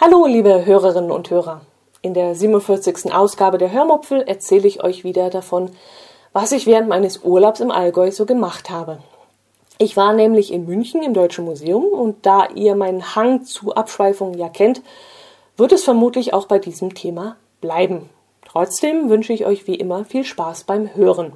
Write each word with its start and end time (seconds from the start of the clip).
Hallo, 0.00 0.26
liebe 0.26 0.64
Hörerinnen 0.64 1.10
und 1.10 1.30
Hörer. 1.30 1.60
In 2.02 2.14
der 2.14 2.34
47. 2.34 3.12
Ausgabe 3.12 3.58
der 3.58 3.70
Hörmupfel 3.70 4.22
erzähle 4.22 4.66
ich 4.66 4.82
euch 4.82 5.04
wieder 5.04 5.30
davon, 5.30 5.70
was 6.32 6.52
ich 6.52 6.66
während 6.66 6.88
meines 6.88 7.22
Urlaubs 7.24 7.60
im 7.60 7.70
Allgäu 7.70 8.10
so 8.10 8.24
gemacht 8.26 8.70
habe. 8.70 8.98
Ich 9.78 9.96
war 9.96 10.12
nämlich 10.12 10.52
in 10.52 10.66
München 10.66 11.02
im 11.02 11.14
Deutschen 11.14 11.44
Museum 11.44 11.84
und 11.84 12.24
da 12.26 12.48
ihr 12.54 12.74
meinen 12.74 13.14
Hang 13.14 13.44
zu 13.44 13.74
Abschweifungen 13.74 14.38
ja 14.38 14.48
kennt, 14.48 14.82
wird 15.56 15.72
es 15.72 15.84
vermutlich 15.84 16.32
auch 16.32 16.46
bei 16.46 16.58
diesem 16.58 16.94
Thema 16.94 17.36
bleiben. 17.60 18.08
Trotzdem 18.46 19.10
wünsche 19.10 19.32
ich 19.32 19.46
euch 19.46 19.66
wie 19.66 19.74
immer 19.74 20.04
viel 20.04 20.24
Spaß 20.24 20.64
beim 20.64 20.94
Hören. 20.94 21.32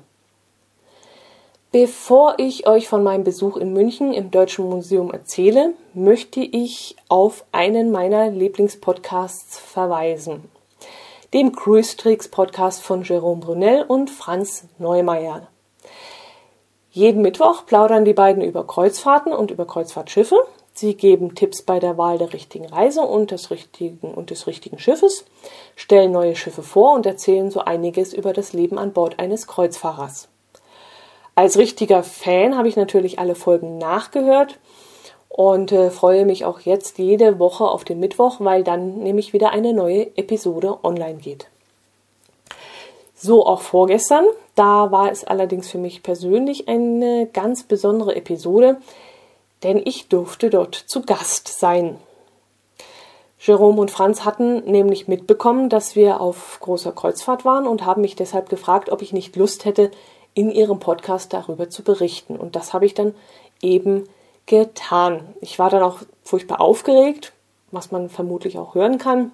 Bevor 1.74 2.36
ich 2.38 2.68
euch 2.68 2.86
von 2.86 3.02
meinem 3.02 3.24
Besuch 3.24 3.56
in 3.56 3.72
München 3.72 4.12
im 4.12 4.30
Deutschen 4.30 4.70
Museum 4.70 5.10
erzähle, 5.10 5.74
möchte 5.92 6.38
ich 6.38 6.94
auf 7.08 7.44
einen 7.50 7.90
meiner 7.90 8.30
Lieblingspodcasts 8.30 9.58
verweisen. 9.58 10.48
Dem 11.32 11.50
Cruise 11.50 11.96
Tricks 11.96 12.28
Podcast 12.28 12.80
von 12.80 13.02
Jerome 13.02 13.40
Brunel 13.40 13.82
und 13.88 14.08
Franz 14.08 14.68
Neumeier. 14.78 15.48
Jeden 16.92 17.22
Mittwoch 17.22 17.66
plaudern 17.66 18.04
die 18.04 18.14
beiden 18.14 18.44
über 18.44 18.64
Kreuzfahrten 18.64 19.32
und 19.32 19.50
über 19.50 19.66
Kreuzfahrtschiffe. 19.66 20.36
Sie 20.74 20.94
geben 20.94 21.34
Tipps 21.34 21.62
bei 21.62 21.80
der 21.80 21.98
Wahl 21.98 22.18
der 22.18 22.32
richtigen 22.32 22.66
Reise 22.66 23.00
und 23.00 23.32
des 23.32 23.50
richtigen, 23.50 24.14
und 24.14 24.30
des 24.30 24.46
richtigen 24.46 24.78
Schiffes, 24.78 25.24
stellen 25.74 26.12
neue 26.12 26.36
Schiffe 26.36 26.62
vor 26.62 26.94
und 26.94 27.04
erzählen 27.04 27.50
so 27.50 27.58
einiges 27.58 28.14
über 28.14 28.32
das 28.32 28.52
Leben 28.52 28.78
an 28.78 28.92
Bord 28.92 29.18
eines 29.18 29.48
Kreuzfahrers. 29.48 30.28
Als 31.34 31.58
richtiger 31.58 32.02
Fan 32.02 32.56
habe 32.56 32.68
ich 32.68 32.76
natürlich 32.76 33.18
alle 33.18 33.34
Folgen 33.34 33.78
nachgehört 33.78 34.58
und 35.28 35.72
äh, 35.72 35.90
freue 35.90 36.24
mich 36.24 36.44
auch 36.44 36.60
jetzt 36.60 36.98
jede 36.98 37.40
Woche 37.40 37.64
auf 37.64 37.84
den 37.84 37.98
Mittwoch, 37.98 38.36
weil 38.38 38.62
dann 38.62 38.98
nämlich 38.98 39.32
wieder 39.32 39.50
eine 39.50 39.72
neue 39.72 40.16
Episode 40.16 40.78
online 40.84 41.18
geht. 41.18 41.48
So 43.16 43.44
auch 43.46 43.62
vorgestern. 43.62 44.26
Da 44.54 44.92
war 44.92 45.10
es 45.10 45.24
allerdings 45.24 45.68
für 45.68 45.78
mich 45.78 46.04
persönlich 46.04 46.68
eine 46.68 47.26
ganz 47.32 47.64
besondere 47.64 48.14
Episode, 48.14 48.76
denn 49.64 49.82
ich 49.84 50.08
durfte 50.08 50.50
dort 50.50 50.76
zu 50.76 51.02
Gast 51.02 51.58
sein. 51.58 51.98
Jerome 53.40 53.80
und 53.80 53.90
Franz 53.90 54.24
hatten 54.24 54.70
nämlich 54.70 55.08
mitbekommen, 55.08 55.68
dass 55.68 55.96
wir 55.96 56.20
auf 56.20 56.58
großer 56.60 56.92
Kreuzfahrt 56.92 57.44
waren 57.44 57.66
und 57.66 57.84
haben 57.84 58.02
mich 58.02 58.14
deshalb 58.14 58.48
gefragt, 58.48 58.90
ob 58.90 59.02
ich 59.02 59.12
nicht 59.12 59.34
Lust 59.36 59.64
hätte, 59.64 59.90
in 60.34 60.50
ihrem 60.50 60.80
Podcast 60.80 61.32
darüber 61.32 61.70
zu 61.70 61.82
berichten. 61.82 62.36
Und 62.36 62.56
das 62.56 62.72
habe 62.72 62.86
ich 62.86 62.94
dann 62.94 63.14
eben 63.62 64.04
getan. 64.46 65.34
Ich 65.40 65.58
war 65.58 65.70
dann 65.70 65.82
auch 65.82 65.98
furchtbar 66.22 66.60
aufgeregt, 66.60 67.32
was 67.70 67.90
man 67.90 68.08
vermutlich 68.08 68.58
auch 68.58 68.74
hören 68.74 68.98
kann. 68.98 69.32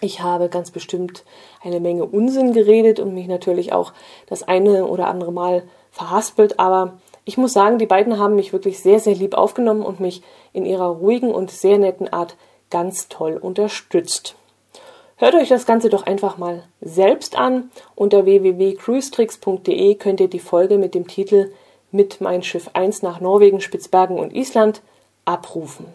Ich 0.00 0.20
habe 0.20 0.48
ganz 0.48 0.72
bestimmt 0.72 1.24
eine 1.62 1.78
Menge 1.78 2.04
Unsinn 2.04 2.52
geredet 2.52 2.98
und 2.98 3.14
mich 3.14 3.28
natürlich 3.28 3.72
auch 3.72 3.92
das 4.26 4.42
eine 4.42 4.86
oder 4.86 5.06
andere 5.06 5.32
Mal 5.32 5.62
verhaspelt, 5.92 6.58
aber 6.58 6.94
ich 7.24 7.38
muss 7.38 7.52
sagen, 7.52 7.78
die 7.78 7.86
beiden 7.86 8.18
haben 8.18 8.34
mich 8.34 8.52
wirklich 8.52 8.80
sehr, 8.80 8.98
sehr 8.98 9.14
lieb 9.14 9.34
aufgenommen 9.34 9.82
und 9.82 10.00
mich 10.00 10.22
in 10.52 10.66
ihrer 10.66 10.88
ruhigen 10.88 11.32
und 11.32 11.52
sehr 11.52 11.78
netten 11.78 12.12
Art 12.12 12.36
ganz 12.68 13.08
toll 13.08 13.36
unterstützt. 13.36 14.34
Hört 15.22 15.36
euch 15.36 15.50
das 15.50 15.66
Ganze 15.66 15.88
doch 15.88 16.02
einfach 16.02 16.36
mal 16.36 16.64
selbst 16.80 17.38
an. 17.38 17.70
Unter 17.94 18.24
www.cruisetricks.de 18.24 19.94
könnt 19.94 20.18
ihr 20.18 20.26
die 20.26 20.40
Folge 20.40 20.78
mit 20.78 20.96
dem 20.96 21.06
Titel 21.06 21.52
Mit 21.92 22.20
mein 22.20 22.42
Schiff 22.42 22.70
1 22.72 23.02
nach 23.02 23.20
Norwegen, 23.20 23.60
Spitzbergen 23.60 24.18
und 24.18 24.34
Island 24.34 24.82
abrufen. 25.24 25.86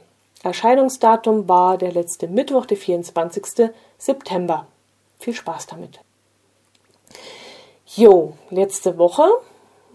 Erscheinungsdatum 0.43 1.49
war 1.49 1.77
der 1.77 1.91
letzte 1.91 2.29
Mittwoch, 2.29 2.65
der 2.65 2.77
24. 2.77 3.69
September. 3.97 4.65
Viel 5.19 5.33
Spaß 5.33 5.67
damit. 5.67 5.99
Jo, 7.85 8.31
letzte 8.49 8.97
Woche 8.97 9.25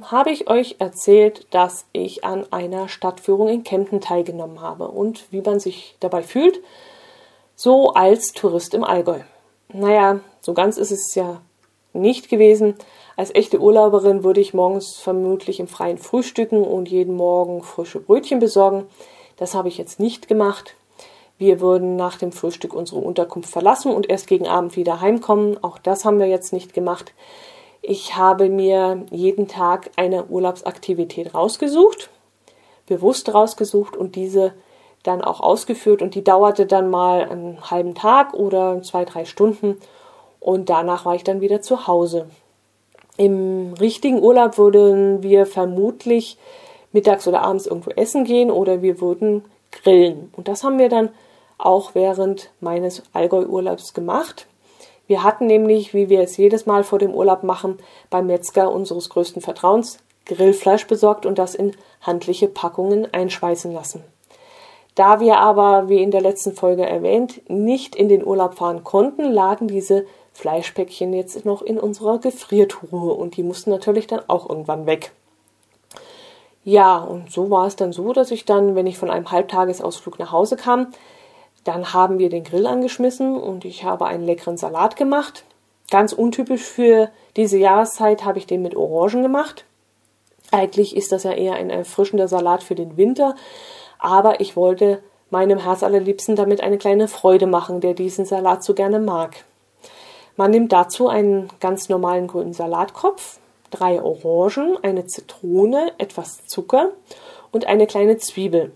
habe 0.03 0.31
ich 0.31 0.50
euch 0.50 0.76
erzählt, 0.78 1.47
dass 1.53 1.87
ich 1.94 2.22
an 2.22 2.44
einer 2.53 2.91
Stadtführung 2.91 3.48
in 3.48 3.65
Kempten 3.65 4.03
teilgenommen 4.03 4.60
habe 4.60 4.88
und 4.88 5.25
wie 5.32 5.41
man 5.41 5.59
sich 5.59 5.97
dabei 6.00 6.22
fühlt, 6.22 6.60
so 7.54 7.92
als 7.92 8.32
Tourist 8.32 8.74
im 8.74 8.84
Allgäu. 8.84 9.20
Naja, 9.72 10.20
so 10.40 10.54
ganz 10.54 10.76
ist 10.76 10.90
es 10.90 11.14
ja 11.14 11.40
nicht 11.92 12.28
gewesen. 12.28 12.74
Als 13.16 13.34
echte 13.34 13.60
Urlauberin 13.60 14.24
würde 14.24 14.40
ich 14.40 14.54
morgens 14.54 14.96
vermutlich 14.96 15.60
im 15.60 15.68
Freien 15.68 15.98
frühstücken 15.98 16.62
und 16.62 16.88
jeden 16.88 17.14
Morgen 17.14 17.62
frische 17.62 18.00
Brötchen 18.00 18.38
besorgen. 18.38 18.86
Das 19.36 19.54
habe 19.54 19.68
ich 19.68 19.78
jetzt 19.78 20.00
nicht 20.00 20.28
gemacht. 20.28 20.76
Wir 21.38 21.60
würden 21.60 21.96
nach 21.96 22.18
dem 22.18 22.32
Frühstück 22.32 22.72
unsere 22.72 23.00
Unterkunft 23.00 23.50
verlassen 23.50 23.92
und 23.92 24.08
erst 24.08 24.26
gegen 24.26 24.46
Abend 24.46 24.76
wieder 24.76 25.00
heimkommen. 25.00 25.62
Auch 25.62 25.78
das 25.78 26.04
haben 26.04 26.18
wir 26.18 26.28
jetzt 26.28 26.52
nicht 26.52 26.72
gemacht. 26.72 27.12
Ich 27.80 28.16
habe 28.16 28.48
mir 28.48 29.04
jeden 29.10 29.48
Tag 29.48 29.91
eine 29.96 30.26
Urlaubsaktivität 30.26 31.34
rausgesucht, 31.34 32.10
bewusst 32.86 33.34
rausgesucht 33.34 33.96
und 33.96 34.14
diese 34.14 34.52
dann 35.02 35.22
auch 35.22 35.40
ausgeführt 35.40 36.02
und 36.02 36.14
die 36.14 36.24
dauerte 36.24 36.66
dann 36.66 36.90
mal 36.90 37.28
einen 37.28 37.70
halben 37.70 37.94
Tag 37.94 38.34
oder 38.34 38.82
zwei, 38.82 39.04
drei 39.04 39.24
Stunden 39.24 39.78
und 40.40 40.70
danach 40.70 41.04
war 41.04 41.14
ich 41.14 41.24
dann 41.24 41.40
wieder 41.40 41.60
zu 41.62 41.86
Hause. 41.86 42.26
Im 43.16 43.74
richtigen 43.74 44.22
Urlaub 44.22 44.58
würden 44.58 45.22
wir 45.22 45.46
vermutlich 45.46 46.38
mittags 46.92 47.26
oder 47.28 47.42
abends 47.42 47.66
irgendwo 47.66 47.91
essen 47.91 48.24
gehen 48.24 48.50
oder 48.50 48.82
wir 48.82 49.00
würden 49.00 49.44
grillen. 49.70 50.32
Und 50.36 50.48
das 50.48 50.64
haben 50.64 50.78
wir 50.78 50.88
dann 50.88 51.10
auch 51.58 51.94
während 51.94 52.50
meines 52.60 53.02
Allgäu-Urlaubs 53.12 53.94
gemacht. 53.94 54.46
Wir 55.06 55.22
hatten 55.22 55.46
nämlich, 55.46 55.94
wie 55.94 56.08
wir 56.08 56.20
es 56.20 56.36
jedes 56.36 56.66
Mal 56.66 56.84
vor 56.84 56.98
dem 56.98 57.14
Urlaub 57.14 57.42
machen, 57.42 57.78
beim 58.08 58.26
Metzger 58.26 58.72
unseres 58.72 59.08
größten 59.08 59.42
Vertrauens 59.42 59.98
Grillfleisch 60.24 60.86
besorgt 60.86 61.26
und 61.26 61.38
das 61.38 61.54
in 61.54 61.76
handliche 62.00 62.48
Packungen 62.48 63.12
einschweißen 63.12 63.72
lassen. 63.72 64.04
Da 64.94 65.20
wir 65.20 65.38
aber, 65.38 65.88
wie 65.88 66.03
in 66.03 66.10
der 66.10 66.20
letzten 66.20 66.53
Folge 66.53 66.86
erwähnt, 66.86 67.48
nicht 67.48 67.97
in 67.97 68.08
den 68.08 68.25
Urlaub 68.26 68.56
fahren 68.56 68.84
konnten, 68.84 69.32
lagen 69.32 69.69
diese 69.69 70.04
Fleischpäckchen 70.32 71.12
jetzt 71.12 71.44
noch 71.44 71.62
in 71.62 71.78
unserer 71.78 72.19
Gefriertruhe 72.19 73.12
und 73.14 73.36
die 73.36 73.42
mussten 73.42 73.70
natürlich 73.70 74.06
dann 74.06 74.20
auch 74.28 74.48
irgendwann 74.48 74.86
weg. 74.86 75.12
Ja, 76.64 76.98
und 76.98 77.30
so 77.30 77.50
war 77.50 77.66
es 77.66 77.76
dann 77.76 77.92
so, 77.92 78.12
dass 78.12 78.30
ich 78.30 78.44
dann, 78.44 78.76
wenn 78.76 78.86
ich 78.86 78.98
von 78.98 79.10
einem 79.10 79.30
Halbtagesausflug 79.30 80.19
nach 80.19 80.30
Hause 80.30 80.56
kam, 80.56 80.88
dann 81.64 81.92
haben 81.92 82.19
wir 82.19 82.28
den 82.28 82.44
Grill 82.44 82.66
angeschmissen 82.66 83.36
und 83.36 83.64
ich 83.64 83.84
habe 83.84 84.06
einen 84.06 84.24
leckeren 84.24 84.56
Salat 84.56 84.97
gemacht. 84.97 85.44
Ganz 85.91 86.12
untypisch 86.12 86.62
für 86.62 87.10
diese 87.36 87.59
Jahreszeit 87.59 88.24
habe 88.24 88.38
ich 88.38 88.47
den 88.47 88.62
mit 88.62 88.76
Orangen 88.76 89.22
gemacht. 89.22 89.64
Eigentlich 90.50 90.97
ist 90.97 91.12
das 91.12 91.22
ja 91.24 91.32
eher 91.32 91.54
ein 91.54 91.70
erfrischender 91.70 92.28
Salat 92.28 92.62
für 92.62 92.74
den 92.74 92.97
Winter, 92.97 93.34
aber 94.02 94.40
ich 94.40 94.56
wollte 94.56 95.00
meinem 95.30 95.58
Herz 95.58 95.82
allerliebsten 95.84 96.34
damit 96.34 96.60
eine 96.60 96.76
kleine 96.76 97.06
Freude 97.06 97.46
machen, 97.46 97.80
der 97.80 97.94
diesen 97.94 98.24
Salat 98.24 98.64
so 98.64 98.74
gerne 98.74 98.98
mag. 98.98 99.44
Man 100.36 100.50
nimmt 100.50 100.72
dazu 100.72 101.08
einen 101.08 101.48
ganz 101.60 101.88
normalen 101.88 102.26
grünen 102.26 102.52
Salatkopf, 102.52 103.38
drei 103.70 104.02
Orangen, 104.02 104.76
eine 104.82 105.06
Zitrone, 105.06 105.92
etwas 105.98 106.44
Zucker 106.46 106.91
und 107.52 107.66
eine 107.66 107.86
kleine 107.86 108.18
Zwiebel. 108.18 108.72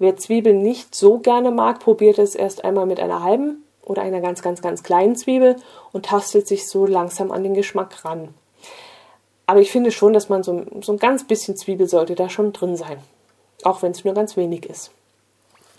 Wer 0.00 0.16
Zwiebeln 0.16 0.60
nicht 0.60 0.94
so 0.94 1.18
gerne 1.18 1.52
mag, 1.52 1.78
probiert 1.78 2.18
es 2.18 2.34
erst 2.34 2.64
einmal 2.64 2.86
mit 2.86 2.98
einer 2.98 3.22
halben 3.22 3.64
oder 3.84 4.02
einer 4.02 4.20
ganz, 4.20 4.42
ganz, 4.42 4.60
ganz 4.60 4.82
kleinen 4.82 5.14
Zwiebel 5.14 5.56
und 5.92 6.06
tastet 6.06 6.48
sich 6.48 6.68
so 6.68 6.84
langsam 6.84 7.30
an 7.30 7.44
den 7.44 7.54
Geschmack 7.54 8.04
ran. 8.04 8.34
Aber 9.46 9.60
ich 9.60 9.70
finde 9.70 9.92
schon, 9.92 10.12
dass 10.12 10.28
man 10.28 10.42
so, 10.42 10.64
so 10.80 10.92
ein 10.92 10.98
ganz 10.98 11.26
bisschen 11.26 11.56
Zwiebel 11.56 11.86
sollte 11.86 12.16
da 12.16 12.28
schon 12.28 12.52
drin 12.52 12.76
sein 12.76 12.98
auch 13.64 13.82
wenn 13.82 13.92
es 13.92 14.04
nur 14.04 14.14
ganz 14.14 14.36
wenig 14.36 14.66
ist. 14.66 14.90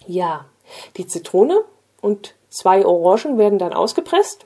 Ja, 0.07 0.45
die 0.97 1.07
Zitrone 1.07 1.63
und 2.01 2.33
zwei 2.49 2.85
Orangen 2.85 3.37
werden 3.37 3.59
dann 3.59 3.73
ausgepresst. 3.73 4.45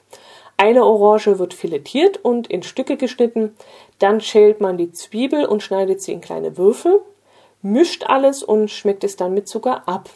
Eine 0.57 0.85
Orange 0.85 1.37
wird 1.39 1.53
filetiert 1.53 2.17
und 2.23 2.47
in 2.47 2.63
Stücke 2.63 2.97
geschnitten. 2.97 3.55
Dann 3.99 4.21
schält 4.21 4.61
man 4.61 4.77
die 4.77 4.91
Zwiebel 4.91 5.45
und 5.45 5.61
schneidet 5.61 6.01
sie 6.01 6.13
in 6.13 6.21
kleine 6.21 6.57
Würfel, 6.57 7.01
mischt 7.61 8.05
alles 8.07 8.43
und 8.43 8.69
schmeckt 8.69 9.03
es 9.03 9.15
dann 9.15 9.33
mit 9.33 9.47
Zucker 9.47 9.87
ab. 9.87 10.09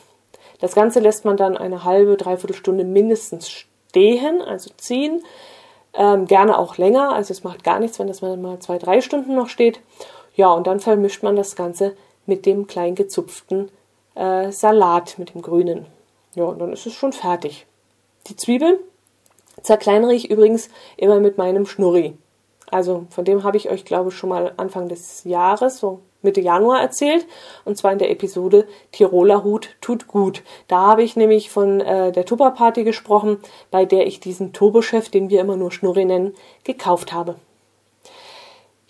Das 0.59 0.75
Ganze 0.75 0.99
lässt 0.99 1.25
man 1.25 1.37
dann 1.37 1.57
eine 1.57 1.83
halbe, 1.83 2.17
dreiviertel 2.17 2.55
Stunde 2.55 2.83
mindestens 2.83 3.49
stehen, 3.49 4.41
also 4.41 4.71
ziehen. 4.77 5.23
Ähm, 5.93 6.25
gerne 6.25 6.57
auch 6.57 6.77
länger, 6.77 7.11
also 7.11 7.33
es 7.33 7.43
macht 7.43 7.63
gar 7.63 7.79
nichts, 7.79 7.99
wenn 7.99 8.07
das 8.07 8.21
mal 8.21 8.59
zwei, 8.59 8.77
drei 8.77 9.01
Stunden 9.01 9.35
noch 9.35 9.49
steht. 9.49 9.79
Ja, 10.35 10.51
und 10.53 10.65
dann 10.65 10.79
vermischt 10.79 11.23
man 11.23 11.35
das 11.35 11.55
Ganze 11.55 11.97
mit 12.25 12.45
dem 12.45 12.67
klein 12.67 12.95
gezupften 12.95 13.69
äh, 14.15 14.51
Salat, 14.51 15.17
mit 15.17 15.33
dem 15.33 15.41
grünen. 15.41 15.85
Ja, 16.35 16.45
und 16.45 16.59
dann 16.59 16.73
ist 16.73 16.85
es 16.85 16.93
schon 16.93 17.13
fertig. 17.13 17.65
Die 18.27 18.35
Zwiebeln 18.35 18.77
zerkleinere 19.61 20.13
ich 20.13 20.29
übrigens 20.29 20.69
immer 20.97 21.19
mit 21.19 21.37
meinem 21.37 21.65
Schnurri. 21.65 22.13
Also 22.69 23.05
von 23.09 23.25
dem 23.25 23.43
habe 23.43 23.57
ich 23.57 23.69
euch, 23.69 23.83
glaube 23.83 24.09
ich, 24.09 24.15
schon 24.15 24.29
mal 24.29 24.53
Anfang 24.57 24.87
des 24.87 25.25
Jahres, 25.25 25.77
so 25.77 25.99
Mitte 26.21 26.39
Januar 26.39 26.79
erzählt, 26.79 27.25
und 27.65 27.77
zwar 27.77 27.91
in 27.91 27.97
der 27.97 28.11
Episode 28.11 28.67
Tiroler 28.91 29.43
Hut 29.43 29.75
tut 29.81 30.07
gut. 30.07 30.43
Da 30.67 30.81
habe 30.81 31.03
ich 31.03 31.15
nämlich 31.15 31.49
von 31.49 31.81
äh, 31.81 32.11
der 32.11 32.25
Tupperparty 32.25 32.83
gesprochen, 32.83 33.39
bei 33.71 33.85
der 33.85 34.07
ich 34.07 34.19
diesen 34.19 34.53
Turbochef, 34.53 35.09
den 35.09 35.29
wir 35.29 35.41
immer 35.41 35.57
nur 35.57 35.71
Schnurri 35.71 36.05
nennen, 36.05 36.33
gekauft 36.63 37.11
habe. 37.11 37.35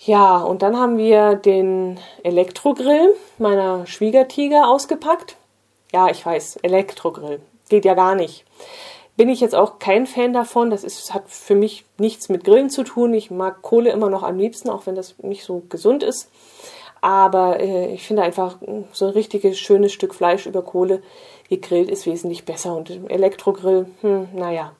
Ja, 0.03 0.37
und 0.37 0.63
dann 0.63 0.77
haben 0.77 0.97
wir 0.97 1.35
den 1.35 1.99
Elektrogrill 2.23 3.15
meiner 3.37 3.85
Schwiegertiger 3.85 4.67
ausgepackt. 4.67 5.35
Ja, 5.93 6.09
ich 6.09 6.25
weiß, 6.25 6.57
Elektrogrill. 6.63 7.39
Geht 7.69 7.85
ja 7.85 7.93
gar 7.93 8.15
nicht. 8.15 8.43
Bin 9.15 9.29
ich 9.29 9.41
jetzt 9.41 9.53
auch 9.53 9.77
kein 9.77 10.07
Fan 10.07 10.33
davon. 10.33 10.71
Das 10.71 10.83
ist, 10.83 11.13
hat 11.13 11.29
für 11.29 11.53
mich 11.53 11.85
nichts 11.99 12.29
mit 12.29 12.43
Grillen 12.43 12.71
zu 12.71 12.83
tun. 12.83 13.13
Ich 13.13 13.29
mag 13.29 13.61
Kohle 13.61 13.91
immer 13.91 14.09
noch 14.09 14.23
am 14.23 14.39
liebsten, 14.39 14.71
auch 14.71 14.87
wenn 14.87 14.95
das 14.95 15.19
nicht 15.19 15.43
so 15.43 15.61
gesund 15.69 16.01
ist. 16.01 16.31
Aber 17.01 17.59
äh, 17.59 17.93
ich 17.93 18.01
finde 18.01 18.23
einfach, 18.23 18.57
so 18.93 19.05
ein 19.05 19.11
richtiges, 19.11 19.59
schönes 19.59 19.93
Stück 19.93 20.15
Fleisch 20.15 20.47
über 20.47 20.63
Kohle 20.63 21.03
gegrillt 21.49 21.91
ist 21.91 22.07
wesentlich 22.07 22.43
besser. 22.45 22.75
Und 22.75 22.89
Elektrogrill, 23.11 23.85
hm, 24.01 24.29
naja. 24.33 24.71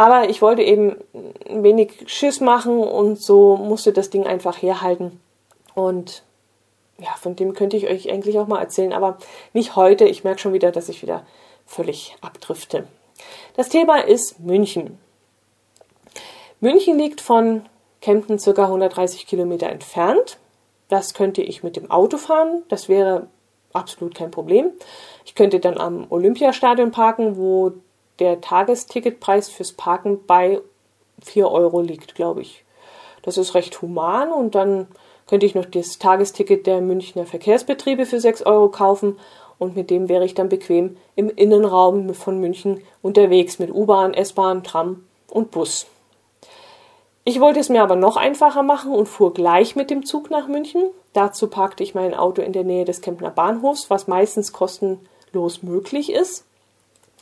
Aber 0.00 0.30
ich 0.30 0.40
wollte 0.40 0.62
eben 0.62 0.96
wenig 1.46 2.04
Schiss 2.06 2.40
machen 2.40 2.78
und 2.78 3.20
so 3.20 3.58
musste 3.58 3.92
das 3.92 4.08
Ding 4.08 4.26
einfach 4.26 4.56
herhalten. 4.62 5.20
Und 5.74 6.22
ja, 6.98 7.10
von 7.20 7.36
dem 7.36 7.52
könnte 7.52 7.76
ich 7.76 7.86
euch 7.86 8.10
eigentlich 8.10 8.38
auch 8.38 8.46
mal 8.46 8.62
erzählen, 8.62 8.94
aber 8.94 9.18
nicht 9.52 9.76
heute. 9.76 10.06
Ich 10.06 10.24
merke 10.24 10.40
schon 10.40 10.54
wieder, 10.54 10.72
dass 10.72 10.88
ich 10.88 11.02
wieder 11.02 11.26
völlig 11.66 12.16
abdrifte. 12.22 12.86
Das 13.58 13.68
Thema 13.68 13.98
ist 13.98 14.40
München. 14.40 14.98
München 16.60 16.96
liegt 16.96 17.20
von 17.20 17.66
Kempten 18.00 18.38
circa 18.38 18.64
130 18.64 19.26
Kilometer 19.26 19.68
entfernt. 19.68 20.38
Das 20.88 21.12
könnte 21.12 21.42
ich 21.42 21.62
mit 21.62 21.76
dem 21.76 21.90
Auto 21.90 22.16
fahren. 22.16 22.62
Das 22.70 22.88
wäre 22.88 23.26
absolut 23.74 24.14
kein 24.14 24.30
Problem. 24.30 24.70
Ich 25.26 25.34
könnte 25.34 25.60
dann 25.60 25.76
am 25.76 26.06
Olympiastadion 26.08 26.90
parken, 26.90 27.36
wo 27.36 27.72
der 28.20 28.40
Tagesticketpreis 28.40 29.48
fürs 29.48 29.72
Parken 29.72 30.24
bei 30.26 30.60
4 31.22 31.50
Euro 31.50 31.80
liegt, 31.80 32.14
glaube 32.14 32.42
ich. 32.42 32.64
Das 33.22 33.36
ist 33.36 33.54
recht 33.54 33.82
human 33.82 34.32
und 34.32 34.54
dann 34.54 34.86
könnte 35.26 35.46
ich 35.46 35.54
noch 35.54 35.66
das 35.66 35.98
Tagesticket 35.98 36.66
der 36.66 36.80
Münchner 36.80 37.26
Verkehrsbetriebe 37.26 38.06
für 38.06 38.20
6 38.20 38.42
Euro 38.42 38.68
kaufen 38.68 39.18
und 39.58 39.76
mit 39.76 39.90
dem 39.90 40.08
wäre 40.08 40.24
ich 40.24 40.34
dann 40.34 40.48
bequem 40.48 40.96
im 41.16 41.28
Innenraum 41.28 42.14
von 42.14 42.40
München 42.40 42.82
unterwegs 43.02 43.58
mit 43.58 43.70
U-Bahn, 43.70 44.14
S-Bahn, 44.14 44.64
Tram 44.64 45.04
und 45.28 45.50
Bus. 45.50 45.86
Ich 47.24 47.38
wollte 47.38 47.60
es 47.60 47.68
mir 47.68 47.82
aber 47.82 47.96
noch 47.96 48.16
einfacher 48.16 48.62
machen 48.62 48.92
und 48.92 49.06
fuhr 49.06 49.34
gleich 49.34 49.76
mit 49.76 49.90
dem 49.90 50.06
Zug 50.06 50.30
nach 50.30 50.48
München. 50.48 50.82
Dazu 51.12 51.48
parkte 51.48 51.82
ich 51.82 51.94
mein 51.94 52.14
Auto 52.14 52.40
in 52.40 52.52
der 52.52 52.64
Nähe 52.64 52.86
des 52.86 53.02
Kempner 53.02 53.30
Bahnhofs, 53.30 53.90
was 53.90 54.08
meistens 54.08 54.52
kostenlos 54.52 55.62
möglich 55.62 56.10
ist. 56.10 56.46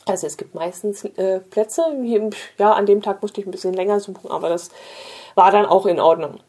Also 0.05 0.27
es 0.27 0.37
gibt 0.37 0.55
meistens 0.55 1.05
äh, 1.05 1.39
Plätze. 1.39 1.83
Ja, 2.57 2.73
an 2.73 2.85
dem 2.85 3.01
Tag 3.01 3.21
musste 3.21 3.41
ich 3.41 3.47
ein 3.47 3.51
bisschen 3.51 3.73
länger 3.73 3.99
suchen, 3.99 4.31
aber 4.31 4.49
das 4.49 4.69
war 5.35 5.51
dann 5.51 5.65
auch 5.65 5.85
in 5.85 5.99
Ordnung. 5.99 6.39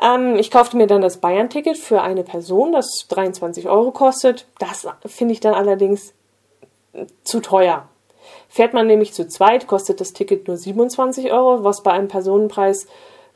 Ähm, 0.00 0.36
ich 0.36 0.50
kaufte 0.50 0.76
mir 0.76 0.86
dann 0.86 1.00
das 1.00 1.18
Bayern-Ticket 1.18 1.76
für 1.76 2.02
eine 2.02 2.22
Person, 2.22 2.72
das 2.72 3.06
23 3.08 3.68
Euro 3.68 3.90
kostet. 3.90 4.46
Das 4.58 4.86
finde 5.06 5.32
ich 5.32 5.40
dann 5.40 5.54
allerdings 5.54 6.12
zu 7.24 7.40
teuer. 7.40 7.88
Fährt 8.48 8.74
man 8.74 8.86
nämlich 8.86 9.12
zu 9.12 9.28
zweit, 9.28 9.66
kostet 9.66 10.00
das 10.00 10.12
Ticket 10.12 10.48
nur 10.48 10.56
27 10.56 11.32
Euro, 11.32 11.64
was 11.64 11.82
bei 11.82 11.92
einem 11.92 12.08
Personenpreis 12.08 12.86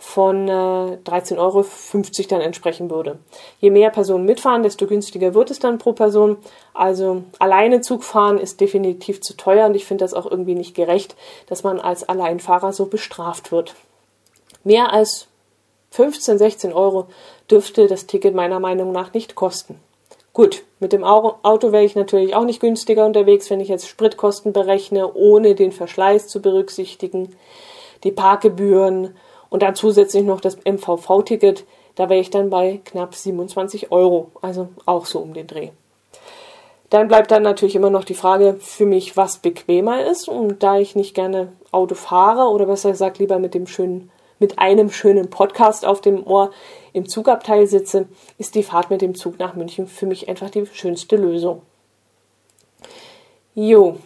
von 0.03 0.49
äh, 0.49 0.99
13,50 1.05 1.39
Euro 1.39 1.65
dann 2.29 2.41
entsprechen 2.41 2.91
würde. 2.91 3.21
Je 3.61 3.71
mehr 3.71 3.89
Personen 3.89 4.25
mitfahren, 4.25 4.65
desto 4.65 4.89
günstiger 4.89 5.33
wird 5.33 5.53
es 5.53 5.61
dann 5.61 5.79
pro 5.79 5.93
Person. 5.93 6.39
Also 6.75 7.23
alleine 7.39 7.83
Zug 7.83 8.03
fahren 8.03 8.39
ist 8.39 8.61
definitiv 8.61 9.21
zu 9.21 9.37
teuer 9.37 9.67
und 9.67 9.77
ich 9.77 9.87
finde 9.87 10.05
das 10.05 10.13
auch 10.13 10.29
irgendwie 10.29 10.57
nicht 10.57 10.75
gerecht, 10.75 11.15
dass 11.47 11.63
man 11.63 11.79
als 11.79 12.09
Alleinfahrer 12.09 12.73
so 12.73 12.87
bestraft 12.87 13.53
wird. 13.53 13.77
Mehr 14.65 14.93
als 14.93 15.29
15, 15.93 16.37
16 16.37 16.73
Euro 16.73 17.07
dürfte 17.49 17.87
das 17.87 18.07
Ticket 18.07 18.35
meiner 18.35 18.59
Meinung 18.59 18.91
nach 18.91 19.15
nicht 19.15 19.37
kosten. 19.37 19.79
Gut, 20.33 20.65
mit 20.81 20.93
dem 20.93 21.05
Auto 21.05 21.71
wäre 21.71 21.85
ich 21.85 21.95
natürlich 21.95 22.35
auch 22.35 22.45
nicht 22.45 22.61
günstiger 22.61 23.07
unterwegs, 23.07 23.51
wenn 23.51 23.61
ich 23.61 23.69
jetzt 23.69 23.87
Spritkosten 23.87 24.53
berechne, 24.53 25.15
ohne 25.15 25.55
den 25.55 25.71
Verschleiß 25.71 26.27
zu 26.27 26.43
berücksichtigen, 26.43 27.37
die 28.03 28.11
Parkgebühren 28.11 29.15
und 29.53 29.63
dann 29.63 29.75
zusätzlich 29.75 30.25
noch 30.25 30.41
das 30.41 30.57
MVV-Ticket, 30.65 31.67
da 31.95 32.09
wäre 32.09 32.21
ich 32.21 32.31
dann 32.31 32.49
bei 32.49 32.81
knapp 32.87 33.15
27 33.15 33.93
Euro, 33.93 34.31
also 34.41 34.69
auch 34.87 35.05
so 35.05 35.19
um 35.19 35.35
den 35.35 35.47
Dreh. 35.47 35.69
Dann 36.89 37.07
bleibt 37.07 37.31
dann 37.31 37.43
natürlich 37.43 37.77
immer 37.77 37.91
noch 37.91 38.05
die 38.05 38.15
Frage 38.15 38.57
für 38.61 38.87
mich, 38.87 39.15
was 39.15 39.39
bequemer 39.39 40.07
ist. 40.07 40.27
Und 40.27 40.63
da 40.63 40.79
ich 40.79 40.97
nicht 40.97 41.15
gerne 41.15 41.53
Auto 41.71 41.95
fahre 41.95 42.51
oder 42.51 42.65
besser 42.65 42.93
gesagt 42.93 43.19
lieber 43.19 43.39
mit 43.39 43.53
dem 43.53 43.67
schönen, 43.67 44.11
mit 44.39 44.59
einem 44.59 44.91
schönen 44.91 45.29
Podcast 45.29 45.85
auf 45.85 46.01
dem 46.01 46.27
Ohr 46.27 46.51
im 46.95 47.07
Zugabteil 47.07 47.67
sitze, 47.67 48.09
ist 48.39 48.55
die 48.55 48.63
Fahrt 48.63 48.89
mit 48.89 49.03
dem 49.03 49.15
Zug 49.15 49.39
nach 49.39 49.55
München 49.55 49.87
für 49.87 50.07
mich 50.07 50.31
einfach 50.31 50.49
die 50.49 50.65
schönste 50.65 51.17
Lösung. 51.17 51.61
Jo. 53.55 53.99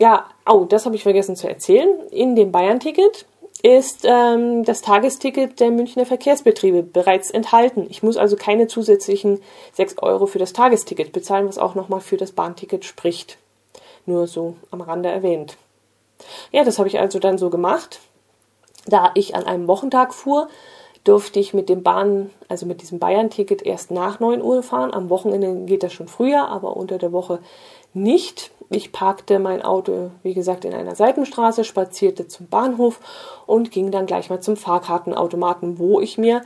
Ja, 0.00 0.28
oh, 0.50 0.64
das 0.64 0.86
habe 0.86 0.96
ich 0.96 1.02
vergessen 1.02 1.36
zu 1.36 1.46
erzählen. 1.46 1.90
In 2.10 2.36
dem 2.36 2.52
Bayern-Ticket 2.52 3.26
ist 3.62 4.04
ähm, 4.04 4.64
das 4.64 4.82
Tagesticket 4.82 5.58
der 5.58 5.70
Münchner 5.70 6.06
Verkehrsbetriebe 6.06 6.82
bereits 6.82 7.30
enthalten. 7.30 7.86
Ich 7.90 8.02
muss 8.02 8.16
also 8.16 8.36
keine 8.36 8.68
zusätzlichen 8.68 9.40
6 9.74 9.98
Euro 9.98 10.26
für 10.26 10.38
das 10.38 10.52
Tagesticket 10.52 11.12
bezahlen, 11.12 11.48
was 11.48 11.58
auch 11.58 11.74
nochmal 11.74 12.00
für 12.00 12.16
das 12.16 12.32
Bahnticket 12.32 12.84
spricht. 12.84 13.36
Nur 14.06 14.26
so 14.26 14.54
am 14.70 14.80
Rande 14.80 15.08
erwähnt. 15.08 15.56
Ja, 16.52 16.64
das 16.64 16.78
habe 16.78 16.88
ich 16.88 16.98
also 17.00 17.18
dann 17.18 17.38
so 17.38 17.50
gemacht. 17.50 18.00
Da 18.86 19.10
ich 19.14 19.34
an 19.34 19.44
einem 19.44 19.66
Wochentag 19.66 20.14
fuhr, 20.14 20.48
durfte 21.04 21.40
ich 21.40 21.54
mit 21.54 21.68
dem 21.68 21.82
Bahn, 21.82 22.30
also 22.48 22.66
mit 22.66 22.80
diesem 22.80 22.98
Bayern-Ticket 22.98 23.62
erst 23.62 23.90
nach 23.90 24.20
9 24.20 24.42
Uhr 24.42 24.62
fahren. 24.62 24.94
Am 24.94 25.10
Wochenende 25.10 25.66
geht 25.66 25.82
das 25.82 25.92
schon 25.92 26.08
früher, 26.08 26.48
aber 26.48 26.76
unter 26.76 26.98
der 26.98 27.12
Woche 27.12 27.40
nicht. 27.92 28.50
Ich 28.70 28.92
parkte 28.92 29.38
mein 29.38 29.62
Auto, 29.62 30.10
wie 30.22 30.34
gesagt, 30.34 30.64
in 30.64 30.74
einer 30.74 30.94
Seitenstraße, 30.94 31.64
spazierte 31.64 32.28
zum 32.28 32.48
Bahnhof 32.48 33.00
und 33.46 33.70
ging 33.70 33.90
dann 33.90 34.06
gleich 34.06 34.28
mal 34.28 34.40
zum 34.40 34.56
Fahrkartenautomaten, 34.56 35.78
wo 35.78 36.00
ich 36.00 36.18
mir 36.18 36.42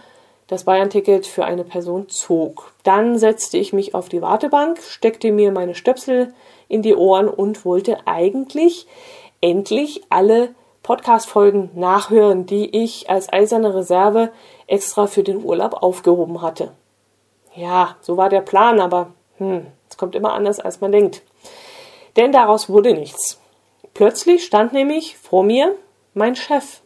das 0.47 0.65
Bayern-Ticket 0.65 1.27
für 1.27 1.45
eine 1.45 1.64
Person 1.64 2.09
zog. 2.09 2.73
Dann 2.85 3.19
setzte 3.19 3.59
ich 3.59 3.73
mich 3.73 3.95
auf 3.95 4.09
die 4.09 4.23
Wartebank, 4.23 4.81
steckte 4.83 5.33
mir 5.33 5.50
meine 5.50 5.75
Stöpsel 5.75 6.33
in 6.69 6.83
die 6.83 6.95
Ohren 6.95 7.29
und 7.29 7.64
wollte 7.64 8.07
eigentlich 8.07 8.87
endlich 9.41 10.02
alle 10.09 10.55
Podcast-Folgen 10.83 11.71
nachhören, 11.75 12.47
die 12.47 12.83
ich 12.83 13.09
als 13.11 13.33
eiserne 13.33 13.75
Reserve 13.75 14.31
extra 14.67 15.07
für 15.07 15.23
den 15.23 15.45
Urlaub 15.45 15.83
aufgehoben 15.83 16.43
hatte. 16.43 16.73
Ja, 17.55 17.97
so 18.00 18.17
war 18.17 18.29
der 18.29 18.41
Plan, 18.41 18.81
aber 18.81 19.12
hm, 19.38 19.67
es 19.88 19.97
kommt 19.97 20.14
immer 20.14 20.33
anders, 20.35 20.61
als 20.61 20.81
man 20.81 20.93
denkt. 20.93 21.23
Denn 22.16 22.33
daraus 22.33 22.69
wurde 22.69 22.92
nichts. 22.92 23.40
Plötzlich 23.95 24.45
stand 24.45 24.73
nämlich 24.73 25.16
vor 25.19 25.42
mir 25.42 25.75
mein 26.14 26.37
Chef. 26.37 26.81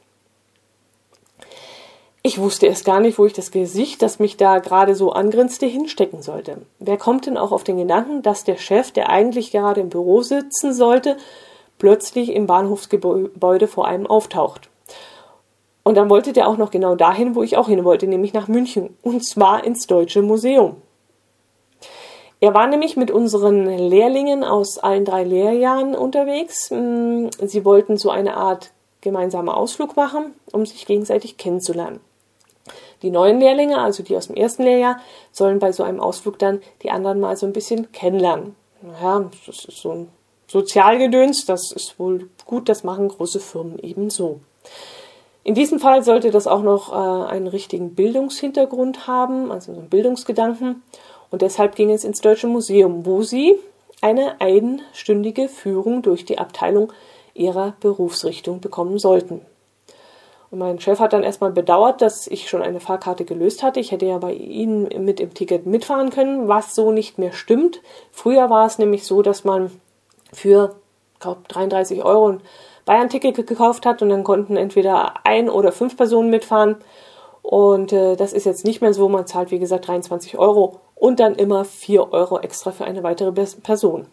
Ich 2.22 2.40
wusste 2.40 2.66
erst 2.66 2.84
gar 2.84 2.98
nicht, 2.98 3.18
wo 3.18 3.26
ich 3.26 3.34
das 3.34 3.52
Gesicht, 3.52 4.02
das 4.02 4.18
mich 4.18 4.36
da 4.36 4.58
gerade 4.58 4.96
so 4.96 5.12
angrinste, 5.12 5.64
hinstecken 5.66 6.22
sollte. 6.22 6.62
Wer 6.80 6.96
kommt 6.96 7.26
denn 7.26 7.36
auch 7.36 7.52
auf 7.52 7.62
den 7.62 7.76
Gedanken, 7.76 8.22
dass 8.22 8.42
der 8.42 8.56
Chef, 8.56 8.90
der 8.90 9.10
eigentlich 9.10 9.52
gerade 9.52 9.80
im 9.80 9.90
Büro 9.90 10.22
sitzen 10.22 10.74
sollte, 10.74 11.16
plötzlich 11.78 12.32
im 12.32 12.48
Bahnhofsgebäude 12.48 13.68
vor 13.68 13.86
einem 13.86 14.08
auftaucht? 14.08 14.68
Und 15.84 15.94
dann 15.94 16.10
wollte 16.10 16.32
der 16.32 16.48
auch 16.48 16.56
noch 16.56 16.72
genau 16.72 16.96
dahin, 16.96 17.36
wo 17.36 17.44
ich 17.44 17.56
auch 17.56 17.68
hin 17.68 17.84
wollte, 17.84 18.08
nämlich 18.08 18.32
nach 18.32 18.48
München, 18.48 18.96
und 19.02 19.24
zwar 19.24 19.62
ins 19.62 19.86
Deutsche 19.86 20.20
Museum. 20.20 20.82
Er 22.40 22.52
war 22.54 22.66
nämlich 22.66 22.96
mit 22.96 23.10
unseren 23.10 23.66
Lehrlingen 23.66 24.44
aus 24.44 24.78
allen 24.78 25.04
drei 25.04 25.24
Lehrjahren 25.24 25.94
unterwegs. 25.94 26.70
Mm, 26.70 27.28
sie 27.42 27.64
wollten 27.64 27.96
so 27.96 28.10
eine 28.10 28.36
Art 28.36 28.72
gemeinsamer 29.00 29.56
Ausflug 29.56 29.96
machen, 29.96 30.34
um 30.52 30.66
sich 30.66 30.86
gegenseitig 30.86 31.38
kennenzulernen. 31.38 32.00
Die 33.02 33.10
neuen 33.10 33.40
Lehrlinge, 33.40 33.78
also 33.78 34.02
die 34.02 34.16
aus 34.16 34.26
dem 34.26 34.36
ersten 34.36 34.64
Lehrjahr, 34.64 34.98
sollen 35.30 35.58
bei 35.58 35.72
so 35.72 35.82
einem 35.82 36.00
Ausflug 36.00 36.38
dann 36.38 36.60
die 36.82 36.90
anderen 36.90 37.20
mal 37.20 37.36
so 37.36 37.46
ein 37.46 37.52
bisschen 37.52 37.92
kennenlernen. 37.92 38.56
Naja, 38.82 39.30
das 39.46 39.64
ist 39.64 39.78
so 39.78 39.92
ein 39.92 40.08
Sozialgedöns, 40.48 41.44
das 41.44 41.72
ist 41.72 41.98
wohl 41.98 42.28
gut, 42.44 42.68
das 42.68 42.84
machen 42.84 43.08
große 43.08 43.40
Firmen 43.40 43.78
ebenso. 43.78 44.40
In 45.42 45.54
diesem 45.54 45.78
Fall 45.78 46.02
sollte 46.02 46.30
das 46.30 46.46
auch 46.46 46.62
noch 46.62 46.92
äh, 46.92 47.30
einen 47.30 47.46
richtigen 47.46 47.94
Bildungshintergrund 47.94 49.06
haben, 49.06 49.52
also 49.52 49.72
so 49.72 49.78
einen 49.78 49.88
Bildungsgedanken. 49.88 50.82
Und 51.30 51.42
deshalb 51.42 51.74
ging 51.74 51.90
es 51.90 52.04
ins 52.04 52.20
Deutsche 52.20 52.46
Museum, 52.46 53.04
wo 53.06 53.22
sie 53.22 53.56
eine 54.00 54.40
einstündige 54.40 55.48
Führung 55.48 56.02
durch 56.02 56.24
die 56.24 56.38
Abteilung 56.38 56.92
ihrer 57.34 57.74
Berufsrichtung 57.80 58.60
bekommen 58.60 58.98
sollten. 58.98 59.40
Und 60.50 60.60
mein 60.60 60.80
Chef 60.80 61.00
hat 61.00 61.12
dann 61.12 61.24
erstmal 61.24 61.50
bedauert, 61.50 62.02
dass 62.02 62.26
ich 62.26 62.48
schon 62.48 62.62
eine 62.62 62.80
Fahrkarte 62.80 63.24
gelöst 63.24 63.62
hatte. 63.62 63.80
Ich 63.80 63.90
hätte 63.90 64.06
ja 64.06 64.18
bei 64.18 64.32
Ihnen 64.32 65.04
mit 65.04 65.18
im 65.18 65.34
Ticket 65.34 65.66
mitfahren 65.66 66.10
können, 66.10 66.46
was 66.48 66.74
so 66.74 66.92
nicht 66.92 67.18
mehr 67.18 67.32
stimmt. 67.32 67.80
Früher 68.12 68.48
war 68.48 68.66
es 68.66 68.78
nämlich 68.78 69.04
so, 69.04 69.22
dass 69.22 69.44
man 69.44 69.70
für, 70.32 70.76
glaube 71.18 71.40
33 71.48 72.04
Euro 72.04 72.28
ein 72.28 72.40
Bayern-Ticket 72.84 73.46
gekauft 73.46 73.84
hat 73.84 74.02
und 74.02 74.10
dann 74.10 74.22
konnten 74.22 74.56
entweder 74.56 75.26
ein 75.26 75.50
oder 75.50 75.72
fünf 75.72 75.96
Personen 75.96 76.30
mitfahren. 76.30 76.76
Und 77.46 77.92
äh, 77.92 78.16
das 78.16 78.32
ist 78.32 78.44
jetzt 78.44 78.64
nicht 78.64 78.80
mehr 78.80 78.92
so. 78.92 79.08
Man 79.08 79.28
zahlt, 79.28 79.52
wie 79.52 79.60
gesagt, 79.60 79.86
23 79.86 80.36
Euro 80.36 80.80
und 80.96 81.20
dann 81.20 81.36
immer 81.36 81.64
4 81.64 82.12
Euro 82.12 82.40
extra 82.40 82.72
für 82.72 82.84
eine 82.84 83.04
weitere 83.04 83.30
Person. 83.30 84.08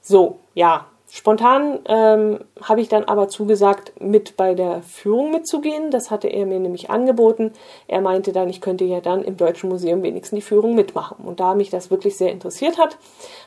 So, 0.00 0.36
ja, 0.54 0.86
Spontan 1.10 1.80
ähm, 1.86 2.38
habe 2.62 2.80
ich 2.80 2.88
dann 2.88 3.02
aber 3.02 3.26
zugesagt, 3.26 4.00
mit 4.00 4.36
bei 4.36 4.54
der 4.54 4.82
Führung 4.82 5.32
mitzugehen. 5.32 5.90
Das 5.90 6.12
hatte 6.12 6.28
er 6.28 6.46
mir 6.46 6.60
nämlich 6.60 6.90
angeboten. 6.90 7.54
Er 7.88 8.00
meinte 8.02 8.30
dann, 8.30 8.48
ich 8.48 8.60
könnte 8.60 8.84
ja 8.84 9.00
dann 9.00 9.24
im 9.24 9.36
Deutschen 9.36 9.68
Museum 9.68 10.04
wenigstens 10.04 10.36
die 10.36 10.42
Führung 10.42 10.76
mitmachen. 10.76 11.26
Und 11.26 11.40
da 11.40 11.56
mich 11.56 11.70
das 11.70 11.90
wirklich 11.90 12.16
sehr 12.16 12.30
interessiert 12.30 12.78
hat, 12.78 12.98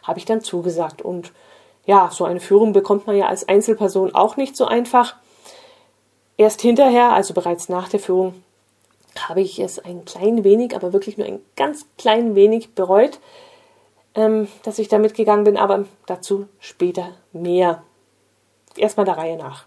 habe 0.03 0.19
ich 0.19 0.25
dann 0.25 0.41
zugesagt. 0.41 1.01
Und 1.01 1.31
ja, 1.85 2.09
so 2.11 2.25
eine 2.25 2.41
Führung 2.41 2.73
bekommt 2.73 3.07
man 3.07 3.15
ja 3.15 3.27
als 3.27 3.47
Einzelperson 3.47 4.13
auch 4.13 4.35
nicht 4.35 4.57
so 4.57 4.65
einfach. 4.65 5.15
Erst 6.35 6.59
hinterher, 6.59 7.13
also 7.13 7.33
bereits 7.33 7.69
nach 7.69 7.87
der 7.87 8.01
Führung, 8.01 8.33
habe 9.17 9.41
ich 9.41 9.59
es 9.59 9.79
ein 9.79 10.05
klein 10.05 10.43
wenig, 10.43 10.75
aber 10.75 10.93
wirklich 10.93 11.17
nur 11.17 11.27
ein 11.27 11.41
ganz 11.55 11.85
klein 11.97 12.35
wenig 12.35 12.73
bereut, 12.73 13.19
ähm, 14.15 14.47
dass 14.63 14.79
ich 14.79 14.87
da 14.87 14.97
mitgegangen 14.97 15.43
bin, 15.43 15.57
aber 15.57 15.85
dazu 16.05 16.47
später 16.59 17.11
mehr. 17.31 17.83
Erstmal 18.75 19.05
der 19.05 19.17
Reihe 19.17 19.37
nach. 19.37 19.65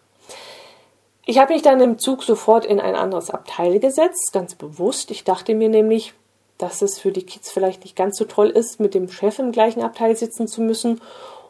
Ich 1.26 1.38
habe 1.38 1.54
mich 1.54 1.62
dann 1.62 1.80
im 1.80 1.98
Zug 1.98 2.22
sofort 2.22 2.66
in 2.66 2.80
ein 2.80 2.94
anderes 2.94 3.30
Abteil 3.30 3.78
gesetzt, 3.78 4.32
ganz 4.32 4.54
bewusst. 4.54 5.10
Ich 5.10 5.24
dachte 5.24 5.54
mir 5.54 5.68
nämlich, 5.68 6.12
dass 6.58 6.82
es 6.82 6.98
für 6.98 7.12
die 7.12 7.24
Kids 7.24 7.50
vielleicht 7.50 7.82
nicht 7.84 7.96
ganz 7.96 8.18
so 8.18 8.24
toll 8.24 8.50
ist, 8.50 8.78
mit 8.78 8.94
dem 8.94 9.10
Chef 9.10 9.38
im 9.38 9.52
gleichen 9.52 9.82
Abteil 9.82 10.16
sitzen 10.16 10.46
zu 10.46 10.60
müssen. 10.60 11.00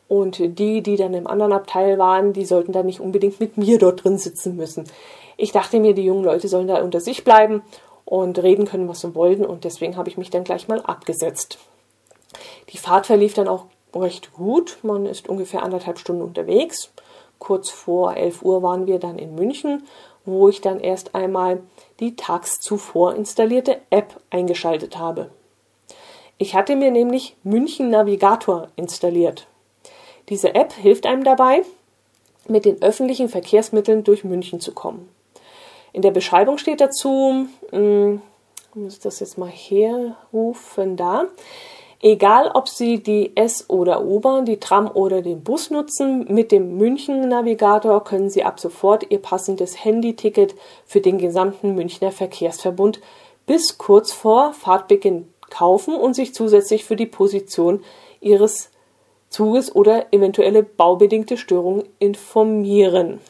Und 0.07 0.39
die, 0.39 0.83
die 0.83 0.97
dann 0.97 1.15
im 1.15 1.27
anderen 1.27 1.53
Abteil 1.53 1.99
waren, 1.99 2.33
die 2.33 2.45
sollten 2.45 2.73
dann 2.73 2.87
nicht 2.87 3.01
unbedingt 3.01 3.41
mit 3.41 3.57
mir 3.57 3.79
dort 3.79 4.05
drin 4.05 4.19
sitzen 4.19 4.55
müssen. 4.55 4.85
Ich 5.37 5.51
dachte 5.51 5.81
mir, 5.81 5.95
die 5.95 6.05
jungen 6.05 6.25
Leute 6.25 6.47
sollen 6.47 6.69
da 6.69 6.81
unter 6.83 7.01
sich 7.01 7.25
bleiben 7.25 7.63
und 8.05 8.43
reden 8.43 8.67
können, 8.67 8.89
was 8.89 9.01
sie 9.01 9.15
wollten. 9.15 9.45
Und 9.45 9.65
deswegen 9.65 9.97
habe 9.97 10.09
ich 10.09 10.17
mich 10.17 10.31
dann 10.31 10.45
gleich 10.45 10.69
mal 10.69 10.81
abgesetzt. 10.83 11.59
Die 12.71 12.79
Fahrt 12.79 13.07
verlief 13.07 13.35
dann 13.35 13.49
auch 13.49 13.67
recht 13.95 14.33
gut. 14.33 14.79
Man 14.83 15.07
ist 15.07 15.29
ungefähr 15.29 15.63
anderthalb 15.63 15.99
Stunden 15.99 16.23
unterwegs. 16.23 16.91
Kurz 17.39 17.71
vor 17.71 18.17
11 18.17 18.43
Uhr 18.43 18.63
waren 18.63 18.87
wir 18.87 18.99
dann 18.99 19.19
in 19.19 19.35
München, 19.35 19.85
wo 20.25 20.49
ich 20.49 20.61
dann 20.61 20.81
erst 20.81 21.15
einmal 21.15 21.61
die 22.01 22.17
tags 22.17 22.61
zuvor 22.61 23.15
installierte 23.15 23.81
App 23.91 24.21
eingeschaltet 24.31 24.99
habe. 24.99 25.31
Ich 26.39 26.55
hatte 26.55 26.75
mir 26.75 26.91
nämlich 26.91 27.37
München 27.45 27.91
Navigator 27.91 28.69
installiert. 28.77 29.47
Diese 30.29 30.55
App 30.55 30.73
hilft 30.73 31.07
einem 31.07 31.23
dabei, 31.23 31.63
mit 32.49 32.65
den 32.65 32.83
öffentlichen 32.83 33.29
Verkehrsmitteln 33.29 34.05
durch 34.05 34.25
München 34.25 34.61
zu 34.61 34.73
kommen. 34.73 35.09
In 35.95 36.03
der 36.03 36.11
Beschreibung 36.11 36.59
steht 36.59 36.81
dazu, 36.83 37.47
hm, 37.71 38.21
ich 38.71 38.75
muss 38.75 38.99
das 38.99 39.21
jetzt 39.21 39.39
mal 39.39 39.49
herrufen 39.49 40.97
da, 40.97 41.29
Egal, 42.07 42.51
ob 42.53 42.69
Sie 42.69 43.03
die 43.03 43.35
S- 43.35 43.71
oder 43.71 44.05
U-Bahn, 44.05 44.45
die 44.45 44.61
Tram 44.61 44.91
oder 44.93 45.23
den 45.23 45.43
Bus 45.43 45.71
nutzen, 45.71 46.27
mit 46.29 46.53
dem 46.53 46.77
München-Navigator 46.77 48.05
können 48.05 48.29
Sie 48.29 48.45
ab 48.45 48.61
sofort 48.61 49.11
Ihr 49.11 49.21
passendes 49.23 49.83
Handyticket 49.83 50.55
für 50.85 51.01
den 51.01 51.17
gesamten 51.17 51.75
Münchner 51.75 52.13
Verkehrsverbund 52.13 53.01
bis 53.47 53.79
kurz 53.79 54.13
vor 54.13 54.53
Fahrtbeginn 54.53 55.33
kaufen 55.49 55.95
und 55.95 56.13
sich 56.13 56.35
zusätzlich 56.35 56.85
für 56.85 56.97
die 56.97 57.07
Position 57.07 57.83
Ihres 58.21 58.69
Zuges 59.31 59.75
oder 59.75 60.13
eventuelle 60.13 60.63
baubedingte 60.63 61.39
Störungen 61.39 61.85
informieren. 62.01 63.21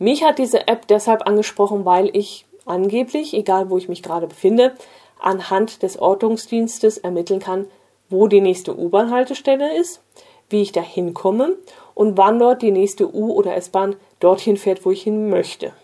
Mich 0.00 0.24
hat 0.24 0.38
diese 0.38 0.66
App 0.66 0.86
deshalb 0.88 1.26
angesprochen, 1.26 1.84
weil 1.84 2.08
ich 2.16 2.46
angeblich, 2.64 3.34
egal 3.34 3.68
wo 3.68 3.76
ich 3.76 3.90
mich 3.90 4.02
gerade 4.02 4.26
befinde, 4.26 4.72
anhand 5.20 5.82
des 5.82 5.98
Ortungsdienstes 5.98 6.96
ermitteln 6.96 7.38
kann, 7.38 7.66
wo 8.08 8.26
die 8.26 8.40
nächste 8.40 8.74
U-Bahn-Haltestelle 8.76 9.76
ist, 9.76 10.00
wie 10.48 10.62
ich 10.62 10.72
da 10.72 10.80
hinkomme 10.80 11.54
und 11.94 12.16
wann 12.16 12.38
dort 12.38 12.62
die 12.62 12.70
nächste 12.70 13.14
U- 13.14 13.34
oder 13.34 13.54
S-Bahn 13.56 13.94
dorthin 14.20 14.56
fährt, 14.56 14.86
wo 14.86 14.90
ich 14.90 15.02
hin 15.02 15.28
möchte. 15.28 15.74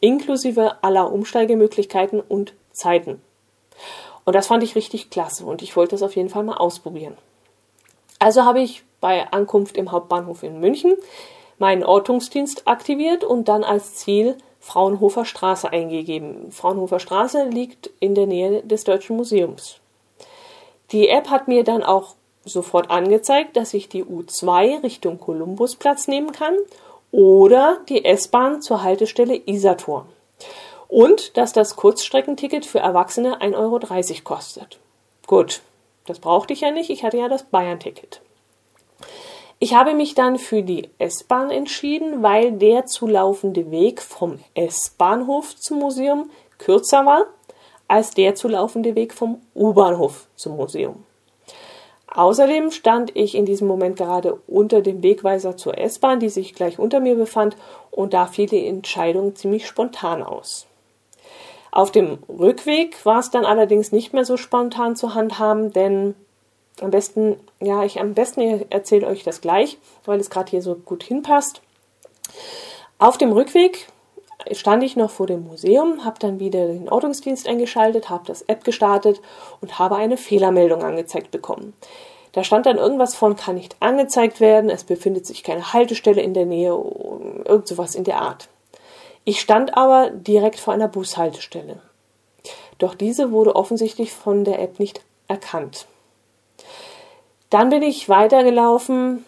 Inklusive 0.00 0.82
aller 0.82 1.12
Umsteigemöglichkeiten 1.12 2.20
und 2.20 2.54
Zeiten. 2.72 3.20
Und 4.24 4.34
das 4.34 4.46
fand 4.46 4.62
ich 4.62 4.74
richtig 4.74 5.10
klasse 5.10 5.44
und 5.44 5.60
ich 5.60 5.76
wollte 5.76 5.90
das 5.90 6.02
auf 6.02 6.16
jeden 6.16 6.30
Fall 6.30 6.44
mal 6.44 6.56
ausprobieren. 6.56 7.18
Also 8.20 8.46
habe 8.46 8.60
ich 8.60 8.84
bei 9.02 9.30
Ankunft 9.30 9.76
im 9.76 9.92
Hauptbahnhof 9.92 10.42
in 10.42 10.60
München 10.60 10.94
meinen 11.58 11.84
Ortungsdienst 11.84 12.66
aktiviert 12.66 13.24
und 13.24 13.48
dann 13.48 13.64
als 13.64 13.94
Ziel 13.96 14.36
Fraunhofer 14.60 15.24
Straße 15.24 15.70
eingegeben. 15.70 16.50
Fraunhofer 16.50 16.98
Straße 16.98 17.44
liegt 17.44 17.90
in 18.00 18.14
der 18.14 18.26
Nähe 18.26 18.62
des 18.62 18.84
Deutschen 18.84 19.16
Museums. 19.16 19.76
Die 20.92 21.08
App 21.08 21.30
hat 21.30 21.48
mir 21.48 21.64
dann 21.64 21.82
auch 21.82 22.14
sofort 22.44 22.90
angezeigt, 22.90 23.56
dass 23.56 23.74
ich 23.74 23.88
die 23.88 24.04
U2 24.04 24.82
Richtung 24.82 25.18
Kolumbusplatz 25.18 26.08
nehmen 26.08 26.32
kann 26.32 26.54
oder 27.10 27.78
die 27.88 28.04
S-Bahn 28.04 28.62
zur 28.62 28.82
Haltestelle 28.82 29.36
Isator. 29.46 30.06
Und 30.88 31.36
dass 31.36 31.52
das 31.52 31.74
Kurzstreckenticket 31.76 32.64
für 32.64 32.78
Erwachsene 32.78 33.40
1,30 33.40 33.56
Euro 33.56 33.80
kostet. 34.22 34.78
Gut, 35.26 35.62
das 36.06 36.20
brauchte 36.20 36.52
ich 36.52 36.60
ja 36.60 36.70
nicht, 36.70 36.90
ich 36.90 37.02
hatte 37.02 37.18
ja 37.18 37.28
das 37.28 37.44
Bayern-Ticket. 37.44 38.20
Ich 39.58 39.74
habe 39.74 39.94
mich 39.94 40.14
dann 40.14 40.38
für 40.38 40.62
die 40.62 40.90
S-Bahn 40.98 41.50
entschieden, 41.50 42.22
weil 42.22 42.52
der 42.52 42.86
zu 42.86 43.06
laufende 43.06 43.70
Weg 43.70 44.02
vom 44.02 44.38
S-Bahnhof 44.54 45.56
zum 45.56 45.78
Museum 45.78 46.30
kürzer 46.58 47.06
war 47.06 47.26
als 47.88 48.10
der 48.10 48.34
zu 48.34 48.48
laufende 48.48 48.94
Weg 48.94 49.14
vom 49.14 49.40
U-Bahnhof 49.54 50.26
zum 50.34 50.56
Museum. 50.56 51.04
Außerdem 52.08 52.70
stand 52.70 53.14
ich 53.14 53.34
in 53.34 53.44
diesem 53.44 53.68
Moment 53.68 53.96
gerade 53.96 54.38
unter 54.46 54.80
dem 54.80 55.02
Wegweiser 55.02 55.56
zur 55.56 55.76
S-Bahn, 55.76 56.18
die 56.18 56.30
sich 56.30 56.54
gleich 56.54 56.78
unter 56.78 57.00
mir 57.00 57.14
befand, 57.14 57.56
und 57.90 58.14
da 58.14 58.26
fiel 58.26 58.46
die 58.46 58.66
Entscheidung 58.66 59.36
ziemlich 59.36 59.66
spontan 59.66 60.22
aus. 60.22 60.66
Auf 61.70 61.92
dem 61.92 62.18
Rückweg 62.28 63.04
war 63.04 63.18
es 63.18 63.30
dann 63.30 63.44
allerdings 63.44 63.92
nicht 63.92 64.14
mehr 64.14 64.24
so 64.24 64.38
spontan 64.38 64.96
zu 64.96 65.14
handhaben, 65.14 65.72
denn 65.72 66.14
am 66.80 66.90
besten, 66.90 67.36
ja, 67.60 67.84
ich 67.84 68.00
am 68.00 68.14
besten 68.14 68.66
erzähle 68.70 69.06
euch 69.06 69.24
das 69.24 69.40
gleich, 69.40 69.78
weil 70.04 70.20
es 70.20 70.30
gerade 70.30 70.50
hier 70.50 70.62
so 70.62 70.74
gut 70.74 71.02
hinpasst. 71.02 71.62
Auf 72.98 73.18
dem 73.18 73.32
Rückweg 73.32 73.88
stand 74.52 74.82
ich 74.82 74.96
noch 74.96 75.10
vor 75.10 75.26
dem 75.26 75.44
Museum, 75.44 76.04
habe 76.04 76.18
dann 76.18 76.38
wieder 76.38 76.66
den 76.66 76.88
Ortungsdienst 76.88 77.48
eingeschaltet, 77.48 78.10
habe 78.10 78.26
das 78.26 78.42
App 78.42 78.64
gestartet 78.64 79.20
und 79.60 79.78
habe 79.78 79.96
eine 79.96 80.16
Fehlermeldung 80.16 80.82
angezeigt 80.82 81.30
bekommen. 81.30 81.74
Da 82.32 82.44
stand 82.44 82.66
dann 82.66 82.76
irgendwas 82.76 83.14
von 83.14 83.34
kann 83.36 83.54
nicht 83.54 83.76
angezeigt 83.80 84.40
werden, 84.40 84.68
es 84.68 84.84
befindet 84.84 85.24
sich 85.24 85.42
keine 85.42 85.72
Haltestelle 85.72 86.20
in 86.20 86.34
der 86.34 86.44
Nähe, 86.44 86.68
irgend 87.44 87.66
sowas 87.66 87.94
in 87.94 88.04
der 88.04 88.20
Art. 88.20 88.48
Ich 89.24 89.40
stand 89.40 89.76
aber 89.76 90.10
direkt 90.10 90.60
vor 90.60 90.74
einer 90.74 90.88
Bushaltestelle. 90.88 91.80
Doch 92.78 92.94
diese 92.94 93.32
wurde 93.32 93.56
offensichtlich 93.56 94.12
von 94.12 94.44
der 94.44 94.60
App 94.60 94.78
nicht 94.78 95.00
erkannt. 95.28 95.86
Dann 97.50 97.70
bin 97.70 97.82
ich 97.82 98.08
weitergelaufen. 98.08 99.24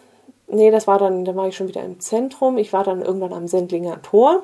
Nee, 0.47 0.71
das 0.71 0.87
war 0.87 0.97
dann, 0.97 1.25
da 1.25 1.35
war 1.35 1.47
ich 1.47 1.55
schon 1.55 1.67
wieder 1.67 1.83
im 1.83 1.99
Zentrum. 1.99 2.57
Ich 2.57 2.73
war 2.73 2.83
dann 2.83 3.01
irgendwann 3.01 3.33
am 3.33 3.47
Sendlinger 3.47 4.01
Tor 4.01 4.43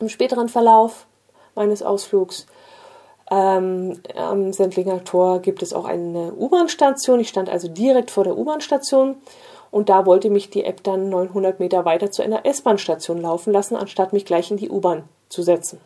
im 0.00 0.08
späteren 0.08 0.48
Verlauf 0.48 1.06
meines 1.54 1.82
Ausflugs. 1.82 2.46
Ähm, 3.30 4.00
am 4.16 4.52
Sendlinger 4.52 5.04
Tor 5.04 5.40
gibt 5.40 5.62
es 5.62 5.72
auch 5.72 5.84
eine 5.84 6.32
U-Bahn-Station. 6.32 7.20
Ich 7.20 7.28
stand 7.28 7.48
also 7.48 7.68
direkt 7.68 8.10
vor 8.10 8.24
der 8.24 8.36
U-Bahn-Station 8.36 9.16
und 9.70 9.88
da 9.88 10.04
wollte 10.04 10.30
mich 10.30 10.50
die 10.50 10.64
App 10.64 10.82
dann 10.82 11.10
900 11.10 11.60
Meter 11.60 11.84
weiter 11.84 12.10
zu 12.10 12.22
einer 12.22 12.44
S-Bahn-Station 12.44 13.20
laufen 13.20 13.52
lassen, 13.52 13.76
anstatt 13.76 14.12
mich 14.12 14.24
gleich 14.24 14.50
in 14.50 14.56
die 14.56 14.68
U-Bahn 14.68 15.04
zu 15.28 15.42
setzen. 15.42 15.80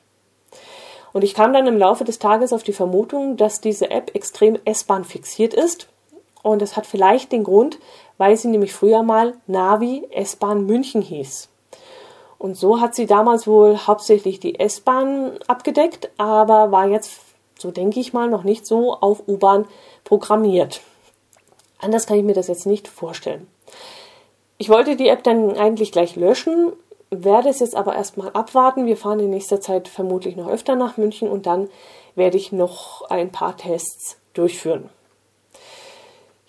Und 1.13 1.23
ich 1.23 1.35
kam 1.35 1.53
dann 1.53 1.67
im 1.67 1.77
Laufe 1.77 2.05
des 2.05 2.19
Tages 2.19 2.53
auf 2.53 2.63
die 2.63 2.73
Vermutung, 2.73 3.37
dass 3.37 3.61
diese 3.61 3.91
App 3.91 4.15
extrem 4.15 4.59
S-Bahn 4.65 5.05
fixiert 5.05 5.53
ist 5.53 5.89
und 6.45 6.61
es 6.63 6.77
hat 6.77 6.87
vielleicht 6.87 7.33
den 7.33 7.43
Grund, 7.43 7.79
weil 8.19 8.37
sie 8.37 8.49
nämlich 8.49 8.73
früher 8.73 9.03
mal 9.03 9.35
Navi 9.47 10.07
S-Bahn 10.11 10.67
München 10.67 11.01
hieß. 11.03 11.49
Und 12.39 12.57
so 12.57 12.81
hat 12.81 12.95
sie 12.95 13.07
damals 13.07 13.47
wohl 13.47 13.79
hauptsächlich 13.79 14.41
die 14.41 14.61
S-Bahn 14.61 15.39
abgedeckt, 15.47 16.11
aber 16.19 16.71
war 16.71 16.87
jetzt, 16.87 17.19
so 17.59 17.71
denke 17.71 17.99
ich 17.99 18.13
mal, 18.13 18.29
noch 18.29 18.45
nicht 18.45 18.67
so 18.67 18.93
auf 18.93 19.27
U-Bahn 19.27 19.67
programmiert. 20.05 20.83
Anders 21.79 22.07
kann 22.07 22.19
ich 22.19 22.25
mir 22.25 22.35
das 22.35 22.49
jetzt 22.49 22.67
nicht 22.67 22.89
vorstellen. 22.89 23.49
Ich 24.59 24.69
wollte 24.69 24.97
die 24.97 25.09
App 25.09 25.25
dann 25.25 25.57
eigentlich 25.57 25.93
gleich 25.93 26.15
löschen, 26.15 26.75
werde 27.09 27.49
es 27.49 27.61
jetzt 27.61 27.75
aber 27.75 27.95
erstmal 27.95 28.31
abwarten. 28.33 28.85
Wir 28.85 28.99
fahren 28.99 29.21
in 29.21 29.31
nächster 29.31 29.63
Zeit 29.63 29.89
vermutlich 29.89 30.37
noch 30.37 30.49
öfter 30.49 30.77
nach 30.77 30.99
München 30.99 31.29
und 31.29 31.47
dann 31.47 31.71
werde 32.15 32.37
ich 32.37 32.53
noch 32.53 33.09
ein 33.09 33.33
paar 33.33 33.57
Tests 33.57 34.19
durchführen. 34.35 34.91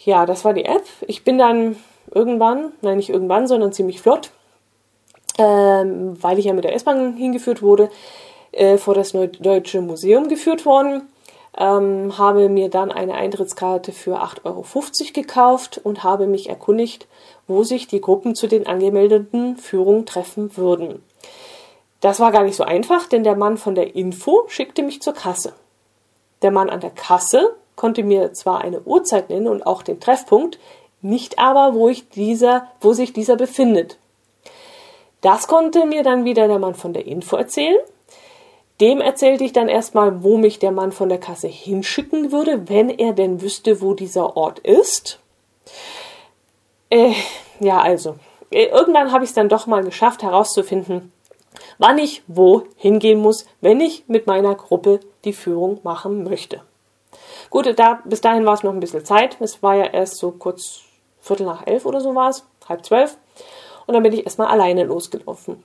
Ja, 0.06 0.28
das 0.28 0.46
war 0.46 0.54
die 0.54 0.66
App. 0.66 0.84
Ich 1.08 1.24
bin 1.24 1.40
dann 1.40 1.78
irgendwann, 2.14 2.74
nein, 2.82 2.98
nicht 2.98 3.10
irgendwann, 3.10 3.48
sondern 3.48 3.74
ziemlich 3.74 4.02
flott, 4.02 4.30
ähm, 5.40 6.16
weil 6.22 6.38
ich 6.38 6.46
ja 6.46 6.54
mit 6.54 6.64
der 6.64 6.76
S-Bahn 6.76 7.18
hingeführt 7.18 7.64
wurde, 7.64 7.90
äh, 8.52 8.78
vor 8.78 8.94
das 8.94 9.14
Deutsche 9.14 9.82
Museum 9.82 10.30
geführt 10.30 10.66
worden. 10.66 11.10
Ähm, 11.58 12.18
habe 12.20 12.50
mir 12.50 12.70
dann 12.70 12.92
eine 12.92 13.16
Eintrittskarte 13.16 13.94
für 13.94 14.22
8,50 14.22 14.46
Euro 14.46 15.14
gekauft 15.14 15.82
und 15.84 16.04
habe 16.04 16.28
mich 16.28 16.50
erkundigt, 16.50 17.08
wo 17.48 17.64
sich 17.64 17.88
die 17.88 18.02
Gruppen 18.02 18.36
zu 18.36 18.48
den 18.48 18.68
angemeldeten 18.68 19.58
Führungen 19.58 20.06
treffen 20.06 20.56
würden. 20.56 21.02
Das 22.02 22.20
war 22.20 22.32
gar 22.32 22.44
nicht 22.44 22.58
so 22.58 22.64
einfach, 22.64 23.08
denn 23.08 23.24
der 23.24 23.36
Mann 23.36 23.58
von 23.58 23.74
der 23.74 23.96
Info 23.96 24.44
schickte 24.50 24.84
mich 24.84 25.02
zur 25.02 25.14
Kasse. 25.14 25.54
Der 26.44 26.52
Mann 26.52 26.70
an 26.70 26.82
der 26.82 26.92
Kasse 26.92 27.56
konnte 27.76 28.04
mir 28.04 28.34
zwar 28.34 28.62
eine 28.62 28.82
Uhrzeit 28.82 29.30
nennen 29.30 29.48
und 29.48 29.66
auch 29.66 29.84
den 29.84 30.00
Treffpunkt, 30.00 30.60
nicht 31.02 31.40
aber, 31.40 31.76
wo, 31.76 31.92
dieser, 32.16 32.68
wo 32.82 32.94
sich 32.94 33.14
dieser 33.14 33.36
befindet. 33.36 33.98
Das 35.22 35.48
konnte 35.48 35.86
mir 35.86 36.04
dann 36.04 36.26
wieder 36.26 36.48
der 36.48 36.60
Mann 36.60 36.76
von 36.76 36.94
der 36.94 37.06
Info 37.06 37.36
erzählen. 37.36 37.78
Dem 38.82 39.00
erzählte 39.00 39.44
ich 39.44 39.54
dann 39.54 39.70
erstmal, 39.70 40.24
wo 40.24 40.38
mich 40.38 40.60
der 40.60 40.72
Mann 40.72 40.92
von 40.92 41.10
der 41.10 41.20
Kasse 41.20 41.48
hinschicken 41.48 42.32
würde, 42.32 42.68
wenn 42.68 42.90
er 42.90 43.14
denn 43.14 43.42
wüsste, 43.42 43.82
wo 43.82 43.94
dieser 43.94 44.36
Ort 44.36 44.60
ist. 44.60 45.20
Äh, 46.90 47.14
ja, 47.60 47.80
also, 47.80 48.18
äh, 48.52 48.66
irgendwann 48.66 49.12
habe 49.12 49.24
ich 49.24 49.30
es 49.30 49.36
dann 49.36 49.50
doch 49.50 49.66
mal 49.66 49.84
geschafft 49.84 50.24
herauszufinden, 50.24 51.12
wann 51.78 51.98
ich 51.98 52.24
wo 52.28 52.64
hingehen 52.76 53.20
muss, 53.20 53.46
wenn 53.62 53.80
ich 53.80 54.04
mit 54.08 54.28
meiner 54.28 54.56
Gruppe 54.56 55.00
die 55.24 55.34
Führung 55.34 55.80
machen 55.84 56.24
möchte. 56.24 56.62
Gut, 57.50 57.78
da, 57.78 58.02
bis 58.06 58.22
dahin 58.22 58.46
war 58.46 58.54
es 58.54 58.64
noch 58.64 58.74
ein 58.74 58.80
bisschen 58.80 59.06
Zeit. 59.06 59.38
Es 59.40 59.62
war 59.64 59.76
ja 59.76 59.86
erst 59.86 60.18
so 60.18 60.32
kurz 60.32 60.82
Viertel 61.20 61.46
nach 61.46 61.66
elf 61.66 61.86
oder 61.86 62.02
so 62.02 62.14
war 62.14 62.30
es, 62.30 62.46
halb 62.68 62.86
zwölf. 62.86 63.18
Und 63.88 63.94
dann 63.94 64.04
bin 64.04 64.14
ich 64.14 64.26
erstmal 64.26 64.48
alleine 64.48 64.84
losgelaufen. 64.84 65.64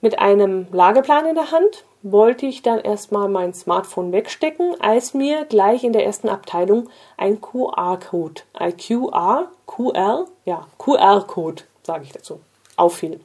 Mit 0.00 0.18
einem 0.18 0.66
Lageplan 0.72 1.26
in 1.26 1.34
der 1.34 1.52
Hand 1.52 1.84
wollte 2.02 2.46
ich 2.46 2.62
dann 2.62 2.80
erstmal 2.80 3.28
mein 3.28 3.54
Smartphone 3.54 4.10
wegstecken, 4.10 4.80
als 4.80 5.14
mir 5.14 5.44
gleich 5.44 5.84
in 5.84 5.92
der 5.92 6.04
ersten 6.04 6.28
Abteilung 6.28 6.88
ein 7.16 7.40
QR-Code, 7.40 8.42
ein 8.54 8.76
QR, 8.76 9.48
QR, 9.66 10.26
ja, 10.44 10.66
QR-Code, 10.78 11.62
sage 11.84 12.04
ich 12.04 12.12
dazu, 12.12 12.40
auffiel. 12.76 13.20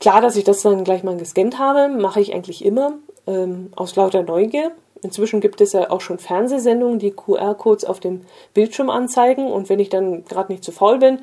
Klar, 0.00 0.20
dass 0.20 0.36
ich 0.36 0.44
das 0.44 0.60
dann 0.60 0.84
gleich 0.84 1.02
mal 1.02 1.16
gescannt 1.16 1.58
habe, 1.58 1.88
mache 1.88 2.20
ich 2.20 2.34
eigentlich 2.34 2.64
immer 2.64 2.92
ähm, 3.26 3.72
aus 3.74 3.96
lauter 3.96 4.22
Neugier. 4.22 4.72
Inzwischen 5.06 5.40
gibt 5.40 5.60
es 5.60 5.72
ja 5.72 5.88
auch 5.90 6.00
schon 6.00 6.18
Fernsehsendungen, 6.18 6.98
die 6.98 7.12
QR-Codes 7.12 7.84
auf 7.84 8.00
dem 8.00 8.22
Bildschirm 8.54 8.90
anzeigen. 8.90 9.46
Und 9.46 9.68
wenn 9.68 9.78
ich 9.78 9.88
dann 9.88 10.24
gerade 10.24 10.50
nicht 10.50 10.64
zu 10.64 10.72
faul 10.72 10.98
bin 10.98 11.20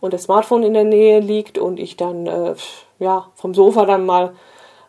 und 0.00 0.14
das 0.14 0.22
Smartphone 0.22 0.62
in 0.62 0.72
der 0.72 0.84
Nähe 0.84 1.20
liegt 1.20 1.58
und 1.58 1.78
ich 1.78 1.98
dann 1.98 2.26
äh, 2.26 2.54
ja 2.98 3.26
vom 3.34 3.52
Sofa 3.52 3.84
dann 3.84 4.06
mal 4.06 4.32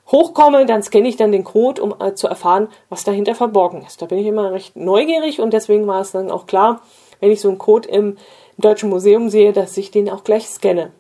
hochkomme, 0.10 0.66
dann 0.66 0.82
scanne 0.82 1.10
ich 1.10 1.18
dann 1.18 1.34
den 1.34 1.44
Code, 1.44 1.84
um 1.84 1.94
äh, 2.00 2.13
zu 2.13 2.27
erfahren, 2.27 2.70
was 2.88 3.04
dahinter 3.04 3.36
verborgen 3.36 3.84
ist. 3.86 4.01
Da 4.01 4.06
bin 4.06 4.18
ich 4.18 4.27
immer 4.27 4.54
recht 4.54 4.77
neugierig 4.77 5.42
und 5.42 5.51
deswegen 5.51 5.86
war 5.86 6.00
es 6.00 6.13
dann 6.13 6.32
auch 6.32 6.46
klar, 6.46 6.80
wenn 7.20 7.30
ich 7.30 7.42
so 7.42 7.50
einen 7.50 7.58
Code 7.58 7.89
im, 7.89 8.12
im 8.12 8.62
Deutschen 8.62 8.89
Museum 8.89 9.30
sehe, 9.30 9.51
dass 9.51 9.75
ich 9.75 9.92
den 9.92 10.10
auch 10.10 10.24
gleich 10.24 10.48
scanne. 10.48 10.94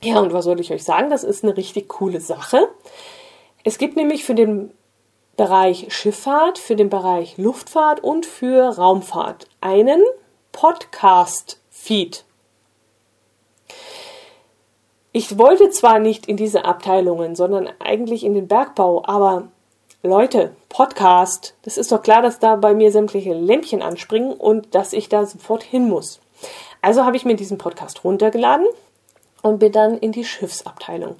Ja, 0.00 0.20
und 0.20 0.32
was 0.32 0.44
soll 0.44 0.60
ich 0.60 0.72
euch 0.72 0.84
sagen? 0.84 1.10
Das 1.10 1.24
ist 1.24 1.42
eine 1.42 1.56
richtig 1.56 1.88
coole 1.88 2.20
Sache. 2.20 2.68
Es 3.64 3.78
gibt 3.78 3.96
nämlich 3.96 4.24
für 4.24 4.36
den 4.36 4.70
Bereich 5.36 5.86
Schifffahrt, 5.88 6.58
für 6.58 6.76
den 6.76 6.90
Bereich 6.90 7.38
Luftfahrt 7.38 8.00
und 8.00 8.26
für 8.26 8.76
Raumfahrt 8.76 9.46
einen 9.60 10.02
Podcast-Feed. 10.52 12.24
Ich 15.12 15.38
wollte 15.38 15.70
zwar 15.70 15.98
nicht 15.98 16.26
in 16.26 16.36
diese 16.36 16.64
Abteilungen, 16.64 17.34
sondern 17.34 17.68
eigentlich 17.78 18.24
in 18.24 18.34
den 18.34 18.48
Bergbau, 18.48 19.02
aber 19.06 19.48
Leute, 20.02 20.56
Podcast, 20.68 21.54
das 21.62 21.76
ist 21.76 21.92
doch 21.92 22.02
klar, 22.02 22.22
dass 22.22 22.38
da 22.38 22.56
bei 22.56 22.74
mir 22.74 22.90
sämtliche 22.90 23.34
Lämpchen 23.34 23.82
anspringen 23.82 24.32
und 24.32 24.74
dass 24.74 24.92
ich 24.92 25.08
da 25.08 25.26
sofort 25.26 25.62
hin 25.62 25.88
muss. 25.88 26.20
Also 26.80 27.04
habe 27.04 27.16
ich 27.16 27.24
mir 27.24 27.36
diesen 27.36 27.58
Podcast 27.58 28.04
runtergeladen 28.04 28.66
und 29.42 29.58
bin 29.58 29.70
dann 29.70 29.98
in 29.98 30.12
die 30.12 30.24
Schiffsabteilung. 30.24 31.16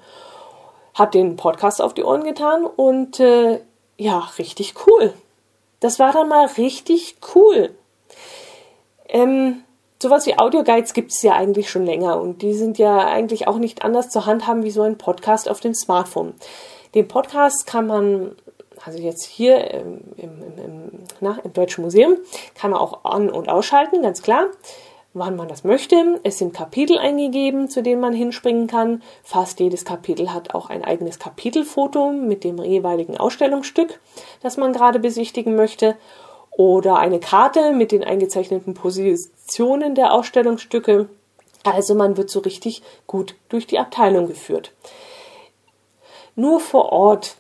Hab 0.95 1.13
den 1.13 1.37
Podcast 1.37 1.81
auf 1.81 1.95
die 1.95 2.03
Ohren 2.03 2.25
getan 2.25 2.65
und 2.65 3.21
äh, 3.21 3.61
ja, 3.97 4.31
richtig 4.39 4.75
cool. 4.87 5.13
Das 5.81 5.99
war 5.99 6.13
dann 6.13 6.29
mal 6.29 6.47
richtig 6.47 7.17
cool. 7.35 7.75
Ähm, 9.09 9.63
sowas 10.01 10.27
wie 10.27 10.39
Audioguides 10.39 10.95
gibt 10.95 11.13
es 11.13 11.23
ja 11.23 11.35
eigentlich 11.35 11.71
schon 11.71 11.85
länger 11.85 12.21
und 12.21 12.43
die 12.43 12.55
sind 12.55 12.79
ja 12.79 12.99
eigentlich 12.99 13.49
auch 13.49 13.59
nicht 13.59 13.85
anders 13.85 14.09
zu 14.09 14.27
handhaben 14.27 14.65
wie 14.65 14.71
so 14.71 14.83
ein 14.83 14.99
Podcast 14.99 15.49
auf 15.49 15.61
dem 15.61 15.75
Smartphone. 15.75 16.35
Den 16.95 17.09
Podcast 17.09 17.67
kann 17.67 17.87
man, 17.87 18.37
also 18.85 18.99
jetzt 18.99 19.25
hier 19.25 19.71
im, 19.71 20.01
im, 20.17 20.43
im, 20.57 20.91
na, 21.21 21.39
im 21.43 21.53
Deutschen 21.53 21.85
Museum, 21.85 22.17
kann 22.55 22.71
man 22.71 22.81
auch 22.81 23.05
an- 23.05 23.31
und 23.31 23.49
ausschalten, 23.49 24.03
ganz 24.03 24.23
klar 24.23 24.49
wann 25.14 25.37
man 25.37 25.48
das 25.48 25.64
möchte. 25.64 26.20
Es 26.22 26.38
sind 26.38 26.55
Kapitel 26.55 26.98
eingegeben, 26.98 27.68
zu 27.68 27.83
denen 27.83 28.01
man 28.01 28.12
hinspringen 28.12 28.66
kann. 28.66 29.03
Fast 29.22 29.61
jedes 29.61 29.85
Kapitel 29.85 30.33
hat 30.33 30.55
auch 30.55 30.70
ein 30.70 30.85
eigenes 30.85 31.18
Kapitelfoto 31.18 32.12
mit 32.12 32.44
dem 32.44 32.62
jeweiligen 32.62 33.16
Ausstellungsstück, 33.16 34.01
das 34.42 34.57
man 34.57 34.72
gerade 34.72 34.98
besichtigen 34.98 35.55
möchte 35.55 35.96
oder 36.51 36.96
eine 36.98 37.20
Karte 37.20 37.72
mit 37.72 37.92
den 37.92 38.05
eingezeichneten 38.05 38.75
Positionen 38.75 39.94
der 39.94 40.12
Ausstellungsstücke. 40.12 41.09
Also 41.64 41.94
man 41.94 42.16
wird 42.16 42.31
so 42.31 42.40
richtig 42.40 42.83
gut 43.07 43.37
durch 43.48 43.66
die 43.66 43.79
Abteilung 43.79 44.27
geführt. 44.27 44.72
Nur 46.35 46.61
vor 46.61 46.92
Ort 46.92 47.37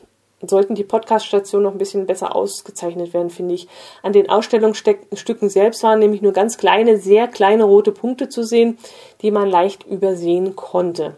sollten 0.48 0.74
die 0.74 0.84
Podcast-Stationen 0.84 1.64
noch 1.64 1.72
ein 1.72 1.78
bisschen 1.78 2.06
besser 2.06 2.34
ausgezeichnet 2.34 3.14
werden, 3.14 3.30
finde 3.30 3.54
ich. 3.54 3.68
An 4.02 4.12
den 4.12 4.28
Ausstellungsstücken 4.28 5.48
selbst 5.48 5.82
waren 5.82 5.98
nämlich 5.98 6.22
nur 6.22 6.32
ganz 6.32 6.58
kleine, 6.58 6.98
sehr 6.98 7.28
kleine 7.28 7.64
rote 7.64 7.92
Punkte 7.92 8.28
zu 8.28 8.42
sehen, 8.42 8.78
die 9.22 9.30
man 9.30 9.48
leicht 9.48 9.86
übersehen 9.86 10.56
konnte. 10.56 11.14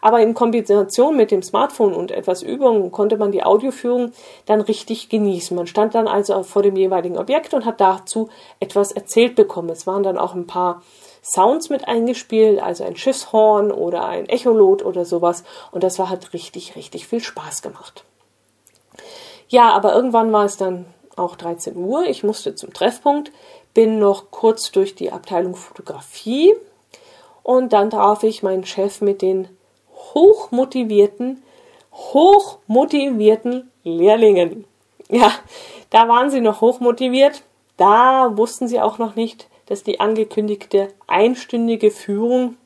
Aber 0.00 0.20
in 0.20 0.34
Kombination 0.34 1.16
mit 1.16 1.30
dem 1.30 1.42
Smartphone 1.42 1.94
und 1.94 2.10
etwas 2.10 2.42
Übung 2.42 2.90
konnte 2.90 3.16
man 3.16 3.32
die 3.32 3.44
Audioführung 3.44 4.12
dann 4.46 4.60
richtig 4.60 5.08
genießen. 5.08 5.56
Man 5.56 5.66
stand 5.66 5.94
dann 5.94 6.08
also 6.08 6.42
vor 6.42 6.62
dem 6.62 6.76
jeweiligen 6.76 7.18
Objekt 7.18 7.54
und 7.54 7.64
hat 7.64 7.80
dazu 7.80 8.28
etwas 8.60 8.92
erzählt 8.92 9.34
bekommen. 9.34 9.70
Es 9.70 9.86
waren 9.86 10.02
dann 10.02 10.18
auch 10.18 10.34
ein 10.34 10.46
paar 10.46 10.82
Sounds 11.22 11.70
mit 11.70 11.88
eingespielt, 11.88 12.62
also 12.62 12.84
ein 12.84 12.96
Schiffshorn 12.96 13.72
oder 13.72 14.06
ein 14.06 14.28
Echolot 14.28 14.84
oder 14.84 15.04
sowas. 15.04 15.42
Und 15.72 15.82
das 15.82 15.98
war 15.98 16.08
hat 16.08 16.32
richtig, 16.32 16.76
richtig 16.76 17.08
viel 17.08 17.20
Spaß 17.20 17.62
gemacht. 17.62 18.04
Ja, 19.48 19.70
aber 19.72 19.94
irgendwann 19.94 20.32
war 20.32 20.44
es 20.44 20.56
dann 20.56 20.86
auch 21.16 21.36
13 21.36 21.76
Uhr. 21.76 22.04
Ich 22.06 22.22
musste 22.22 22.54
zum 22.54 22.72
Treffpunkt, 22.72 23.32
bin 23.74 23.98
noch 23.98 24.30
kurz 24.30 24.70
durch 24.72 24.94
die 24.94 25.12
Abteilung 25.12 25.54
Fotografie 25.54 26.54
und 27.42 27.72
dann 27.72 27.90
traf 27.90 28.22
ich 28.22 28.42
meinen 28.42 28.66
Chef 28.66 29.00
mit 29.00 29.22
den 29.22 29.48
hochmotivierten, 30.14 31.42
hochmotivierten 31.92 33.70
Lehrlingen. 33.84 34.64
Ja, 35.08 35.32
da 35.90 36.08
waren 36.08 36.30
sie 36.30 36.40
noch 36.40 36.60
hochmotiviert. 36.60 37.42
Da 37.76 38.36
wussten 38.36 38.66
sie 38.66 38.80
auch 38.80 38.98
noch 38.98 39.14
nicht, 39.14 39.48
dass 39.66 39.82
die 39.82 40.00
angekündigte 40.00 40.88
einstündige 41.06 41.90
Führung 41.90 42.56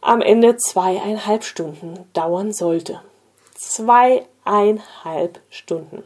am 0.00 0.22
Ende 0.22 0.56
zweieinhalb 0.56 1.44
Stunden 1.44 2.08
dauern 2.12 2.52
sollte. 2.52 3.02
Zweieinhalb 3.54 4.29
Stunden. 5.50 6.02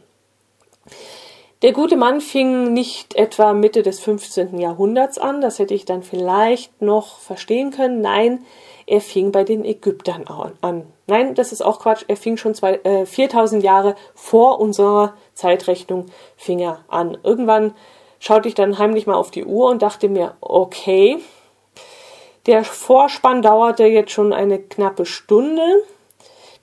Der 1.61 1.71
gute 1.71 1.95
Mann 1.95 2.21
fing 2.21 2.73
nicht 2.73 3.15
etwa 3.15 3.53
Mitte 3.53 3.81
des 3.81 3.99
15. 3.99 4.59
Jahrhunderts 4.59 5.17
an, 5.17 5.41
das 5.41 5.57
hätte 5.57 5.73
ich 5.73 5.85
dann 5.85 6.03
vielleicht 6.03 6.81
noch 6.81 7.19
verstehen 7.19 7.71
können. 7.71 8.01
Nein, 8.01 8.45
er 8.85 9.01
fing 9.01 9.31
bei 9.31 9.43
den 9.43 9.65
Ägyptern 9.65 10.25
an. 10.61 10.85
Nein, 11.07 11.33
das 11.33 11.51
ist 11.51 11.63
auch 11.63 11.79
Quatsch. 11.79 12.03
Er 12.07 12.17
fing 12.17 12.37
schon 12.37 12.53
zwei, 12.53 12.75
äh, 12.83 13.05
4000 13.05 13.63
Jahre 13.63 13.95
vor 14.13 14.59
unserer 14.59 15.13
Zeitrechnung 15.33 16.05
fing 16.37 16.59
er 16.59 16.79
an. 16.87 17.17
Irgendwann 17.23 17.73
schaute 18.19 18.47
ich 18.47 18.53
dann 18.53 18.77
heimlich 18.77 19.07
mal 19.07 19.15
auf 19.15 19.31
die 19.31 19.45
Uhr 19.45 19.69
und 19.69 19.81
dachte 19.81 20.07
mir, 20.07 20.35
okay, 20.41 21.19
der 22.45 22.63
Vorspann 22.63 23.41
dauerte 23.41 23.85
jetzt 23.85 24.11
schon 24.11 24.33
eine 24.33 24.59
knappe 24.59 25.05
Stunde. 25.05 25.63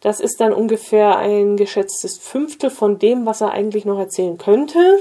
Das 0.03 0.19
ist 0.19 0.41
dann 0.41 0.53
ungefähr 0.53 1.17
ein 1.17 1.57
geschätztes 1.57 2.19
Fünftel 2.19 2.71
von 2.71 2.99
dem, 2.99 3.25
was 3.25 3.41
er 3.41 3.53
eigentlich 3.53 3.85
noch 3.85 3.99
erzählen 3.99 4.37
könnte. 4.37 4.99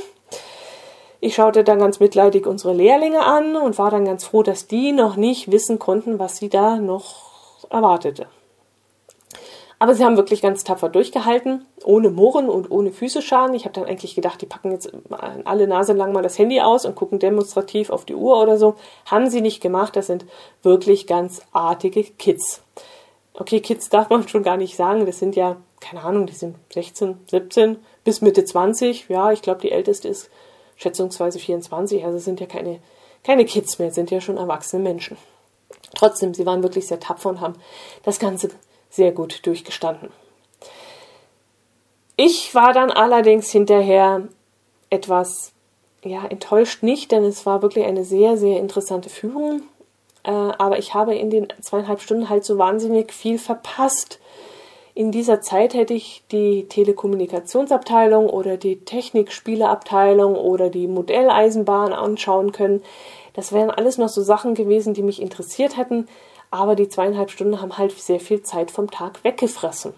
Ich 1.20 1.36
schaute 1.36 1.64
dann 1.64 1.80
ganz 1.80 2.00
mitleidig 2.00 2.46
unsere 2.46 2.74
Lehrlinge 2.74 3.22
an 3.22 3.56
und 3.56 3.78
war 3.78 3.90
dann 3.92 4.06
ganz 4.06 4.26
froh, 4.26 4.44
dass 4.44 4.68
die 4.68 4.92
noch 4.92 5.16
nicht 5.16 5.52
wissen 5.52 5.80
konnten, 5.80 6.20
was 6.20 6.38
sie 6.38 6.50
da 6.50 6.78
noch 6.78 7.66
erwartete. 7.70 8.28
Aber 9.80 9.96
sie 9.96 10.06
haben 10.06 10.18
wirklich 10.18 10.44
ganz 10.44 10.64
tapfer 10.64 10.90
durchgehalten, 10.90 11.66
ohne 11.84 12.12
Murren 12.12 12.48
und 12.48 12.70
ohne 12.70 12.92
Füße 12.92 13.24
schaden. 13.24 13.56
Ich 13.56 13.66
habe 13.66 13.74
dann 13.74 13.86
eigentlich 13.86 14.14
gedacht, 14.14 14.40
die 14.40 14.46
packen 14.46 14.70
jetzt 14.72 14.92
alle 15.44 15.66
Nase 15.66 15.94
lang 15.94 16.14
mal 16.14 16.22
das 16.22 16.38
Handy 16.38 16.62
aus 16.62 16.86
und 16.86 16.94
gucken 16.94 17.18
demonstrativ 17.18 17.90
auf 17.90 18.06
die 18.06 18.14
Uhr 18.14 18.40
oder 18.40 18.60
so. 18.60 18.76
Haben 19.08 19.32
sie 19.32 19.42
nicht 19.42 19.60
gemacht. 19.60 19.96
Das 19.96 20.06
sind 20.06 20.28
wirklich 20.62 21.08
ganz 21.08 21.42
artige 21.52 22.04
Kids. 22.04 22.62
Okay, 23.34 23.62
Kids 23.62 23.90
darf 23.90 24.10
man 24.10 24.28
schon 24.28 24.44
gar 24.44 24.58
nicht 24.58 24.76
sagen. 24.76 25.06
Das 25.06 25.20
sind 25.20 25.36
ja, 25.36 25.58
keine 25.80 26.04
Ahnung, 26.04 26.28
die 26.28 26.34
sind 26.34 26.56
16, 26.74 27.18
17 27.30 27.78
bis 28.04 28.22
Mitte 28.22 28.44
20. 28.44 29.08
Ja, 29.10 29.32
ich 29.32 29.42
glaube, 29.42 29.62
die 29.62 29.72
älteste 29.72 30.08
ist 30.08 30.30
schätzungsweise 30.76 31.40
24. 31.40 32.04
Also 32.04 32.20
sind 32.20 32.40
ja 32.40 32.46
keine, 32.46 32.80
keine 33.24 33.46
Kids 33.46 33.80
mehr, 33.80 33.92
sind 33.92 34.12
ja 34.12 34.22
schon 34.22 34.38
erwachsene 34.38 34.84
Menschen. 34.84 35.18
Trotzdem, 35.96 36.34
sie 36.34 36.46
waren 36.46 36.64
wirklich 36.64 36.88
sehr 36.88 37.00
tapfer 37.00 37.30
und 37.30 37.42
haben 37.42 37.56
das 38.04 38.20
Ganze 38.20 38.50
sehr 38.90 39.12
gut 39.12 39.46
durchgestanden. 39.46 40.10
Ich 42.18 42.54
war 42.54 42.74
dann 42.74 42.92
allerdings 42.92 43.50
hinterher 43.50 44.28
etwas 44.90 45.54
ja, 46.04 46.26
enttäuscht 46.26 46.84
nicht, 46.84 47.12
denn 47.12 47.24
es 47.24 47.46
war 47.46 47.62
wirklich 47.62 47.86
eine 47.86 48.04
sehr, 48.04 48.38
sehr 48.38 48.60
interessante 48.60 49.10
Führung. 49.10 49.62
Äh, 50.24 50.32
aber 50.32 50.80
ich 50.80 50.94
habe 50.94 51.16
in 51.16 51.30
den 51.30 51.48
zweieinhalb 51.62 52.02
Stunden 52.02 52.30
halt 52.30 52.46
so 52.46 52.58
wahnsinnig 52.58 53.14
viel 53.14 53.38
verpasst. 53.38 54.20
In 54.94 55.12
dieser 55.12 55.42
Zeit 55.42 55.74
hätte 55.74 55.94
ich 55.94 56.24
die 56.32 56.68
Telekommunikationsabteilung 56.68 58.30
oder 58.30 58.58
die 58.58 58.82
Technikspieleabteilung 58.82 60.36
oder 60.36 60.70
die 60.70 60.88
Modelleisenbahn 60.88 61.94
anschauen 61.94 62.52
können. 62.52 62.84
Das 63.34 63.54
wären 63.54 63.72
alles 63.72 63.98
noch 63.98 64.10
so 64.10 64.22
Sachen 64.22 64.54
gewesen, 64.54 64.94
die 64.94 65.04
mich 65.04 65.22
interessiert 65.22 65.78
hätten 65.78 66.08
aber 66.52 66.76
die 66.76 66.90
zweieinhalb 66.90 67.32
Stunden 67.32 67.62
haben 67.62 67.78
halt 67.78 67.98
sehr 67.98 68.20
viel 68.20 68.44
Zeit 68.44 68.70
vom 68.70 68.92
Tag 68.92 69.24
weggefressen. 69.24 69.94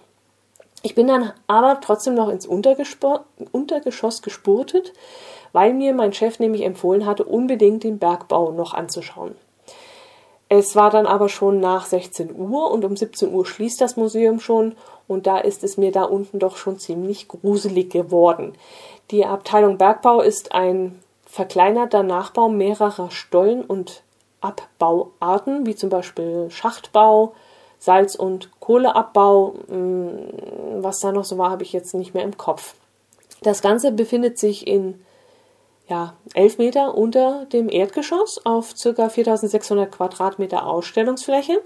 Ich 0.84 0.96
bin 0.96 1.08
dann 1.08 1.34
aber 1.48 1.80
trotzdem 1.82 2.14
noch 2.14 2.30
ins 2.30 2.46
Untergeschoss 2.46 4.22
gespurtet, 4.22 4.94
weil 5.52 5.74
mir 5.74 5.94
mein 5.94 6.14
Chef 6.14 6.40
nämlich 6.40 6.64
empfohlen 6.64 7.06
hatte, 7.06 7.24
unbedingt 7.24 7.84
den 7.84 8.00
Bergbau 8.00 8.52
noch 8.52 8.74
anzuschauen. 8.74 9.36
Es 10.56 10.76
war 10.76 10.92
dann 10.92 11.08
aber 11.08 11.30
schon 11.30 11.60
nach 11.60 11.88
16 11.88 12.36
Uhr 12.36 12.70
und 12.70 12.86
um 12.86 12.96
17 12.96 13.34
Uhr 13.34 13.44
schließt 13.44 13.82
das 13.82 13.98
Museum 13.98 14.40
schon 14.40 14.76
und 15.08 15.26
da 15.26 15.40
ist 15.40 15.64
es 15.64 15.78
mir 15.78 15.92
da 15.92 16.04
unten 16.04 16.38
doch 16.38 16.58
schon 16.58 16.78
ziemlich 16.78 17.28
gruselig 17.28 17.90
geworden. 17.90 18.54
Die 19.10 19.26
Abteilung 19.26 19.80
Bergbau 19.80 20.22
ist 20.22 20.52
ein 20.52 21.00
verkleinerter 21.26 22.04
Nachbau 22.04 22.50
mehrerer 22.50 23.10
Stollen 23.10 23.64
und 23.64 24.04
Abbauarten, 24.42 25.66
wie 25.66 25.76
zum 25.76 25.90
Beispiel 25.90 26.52
Schachtbau, 26.52 27.34
Salz- 27.80 28.16
und 28.16 28.52
Kohleabbau. 28.60 29.56
Mm, 29.70 30.84
was 30.84 31.00
da 31.00 31.12
noch 31.12 31.26
so 31.26 31.40
war, 31.40 31.50
habe 31.50 31.64
ich 31.64 31.74
jetzt 31.74 31.96
nicht 31.96 32.14
mehr 32.14 32.24
im 32.24 32.38
Kopf. 32.38 32.76
Das 33.42 33.64
Ganze 33.64 33.92
befindet 33.92 34.38
sich 34.38 34.68
in 34.68 35.04
ja, 35.88 36.16
11 36.34 36.58
Meter 36.58 36.96
unter 36.96 37.46
dem 37.46 37.70
Erdgeschoss 37.70 38.46
auf 38.46 38.74
ca. 38.82 39.10
4600 39.10 39.92
Quadratmeter 39.92 40.66
Ausstellungsfläche. 40.66 41.62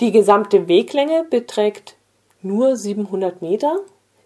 Die 0.00 0.12
gesamte 0.12 0.68
Weglänge 0.68 1.24
beträgt 1.24 1.96
nur 2.42 2.76
700 2.76 3.42
Meter. 3.42 3.80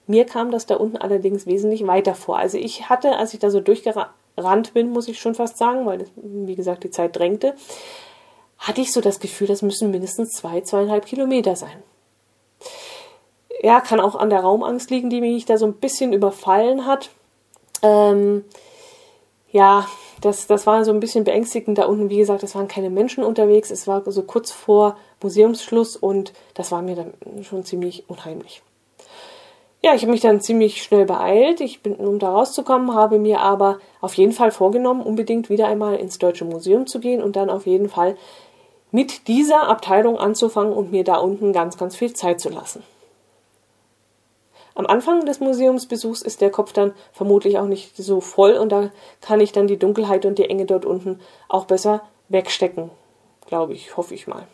Mir 0.06 0.26
kam 0.26 0.50
das 0.50 0.66
da 0.66 0.76
unten 0.76 0.96
allerdings 0.96 1.46
wesentlich 1.46 1.86
weiter 1.86 2.14
vor. 2.14 2.38
Also 2.38 2.58
ich 2.58 2.88
hatte, 2.88 3.16
als 3.16 3.34
ich 3.34 3.40
da 3.40 3.50
so 3.50 3.60
durchgerannt 3.60 4.74
bin, 4.74 4.90
muss 4.90 5.08
ich 5.08 5.20
schon 5.20 5.34
fast 5.34 5.58
sagen, 5.58 5.86
weil, 5.86 6.06
wie 6.16 6.56
gesagt, 6.56 6.84
die 6.84 6.90
Zeit 6.90 7.16
drängte, 7.16 7.54
hatte 8.58 8.80
ich 8.80 8.92
so 8.92 9.00
das 9.00 9.20
Gefühl, 9.20 9.46
das 9.46 9.62
müssen 9.62 9.90
mindestens 9.90 10.30
zwei, 10.32 10.60
zweieinhalb 10.60 11.06
Kilometer 11.06 11.56
sein. 11.56 11.82
Ja, 13.62 13.80
kann 13.80 14.00
auch 14.00 14.14
an 14.14 14.30
der 14.30 14.40
Raumangst 14.40 14.90
liegen, 14.90 15.10
die 15.10 15.20
mich 15.20 15.44
da 15.44 15.56
so 15.56 15.66
ein 15.66 15.74
bisschen 15.74 16.12
überfallen 16.12 16.86
hat. 16.86 17.10
Ähm, 17.82 18.44
ja, 19.52 19.86
das, 20.20 20.46
das 20.46 20.66
war 20.66 20.84
so 20.84 20.92
ein 20.92 21.00
bisschen 21.00 21.24
beängstigend 21.24 21.78
da 21.78 21.86
unten. 21.86 22.10
Wie 22.10 22.18
gesagt, 22.18 22.42
es 22.42 22.54
waren 22.54 22.68
keine 22.68 22.90
Menschen 22.90 23.24
unterwegs. 23.24 23.70
Es 23.70 23.86
war 23.86 24.02
so 24.10 24.22
kurz 24.22 24.50
vor 24.50 24.96
Museumsschluss 25.22 25.96
und 25.96 26.32
das 26.54 26.70
war 26.70 26.82
mir 26.82 26.96
dann 26.96 27.14
schon 27.42 27.64
ziemlich 27.64 28.08
unheimlich. 28.08 28.62
Ja, 29.82 29.94
ich 29.94 30.02
habe 30.02 30.12
mich 30.12 30.20
dann 30.20 30.42
ziemlich 30.42 30.82
schnell 30.82 31.06
beeilt. 31.06 31.60
Ich 31.62 31.82
bin, 31.82 31.94
um 31.94 32.18
da 32.18 32.30
rauszukommen, 32.30 32.94
habe 32.94 33.18
mir 33.18 33.40
aber 33.40 33.78
auf 34.02 34.14
jeden 34.14 34.32
Fall 34.32 34.50
vorgenommen, 34.50 35.00
unbedingt 35.00 35.48
wieder 35.48 35.66
einmal 35.66 35.96
ins 35.96 36.18
Deutsche 36.18 36.44
Museum 36.44 36.86
zu 36.86 37.00
gehen 37.00 37.22
und 37.22 37.34
dann 37.34 37.48
auf 37.48 37.66
jeden 37.66 37.88
Fall 37.88 38.16
mit 38.90 39.26
dieser 39.26 39.68
Abteilung 39.68 40.18
anzufangen 40.18 40.74
und 40.74 40.92
mir 40.92 41.02
da 41.02 41.16
unten 41.16 41.52
ganz, 41.52 41.78
ganz 41.78 41.96
viel 41.96 42.12
Zeit 42.12 42.40
zu 42.40 42.50
lassen. 42.50 42.82
Am 44.80 44.86
Anfang 44.86 45.26
des 45.26 45.40
Museumsbesuchs 45.40 46.22
ist 46.22 46.40
der 46.40 46.50
Kopf 46.50 46.72
dann 46.72 46.94
vermutlich 47.12 47.58
auch 47.58 47.66
nicht 47.66 47.94
so 47.98 48.22
voll 48.22 48.54
und 48.54 48.72
da 48.72 48.88
kann 49.20 49.38
ich 49.38 49.52
dann 49.52 49.66
die 49.66 49.78
Dunkelheit 49.78 50.24
und 50.24 50.38
die 50.38 50.48
Enge 50.48 50.64
dort 50.64 50.86
unten 50.86 51.20
auch 51.50 51.66
besser 51.66 52.00
wegstecken, 52.30 52.90
glaube 53.46 53.74
ich, 53.74 53.98
hoffe 53.98 54.14
ich 54.14 54.26
mal. 54.26 54.46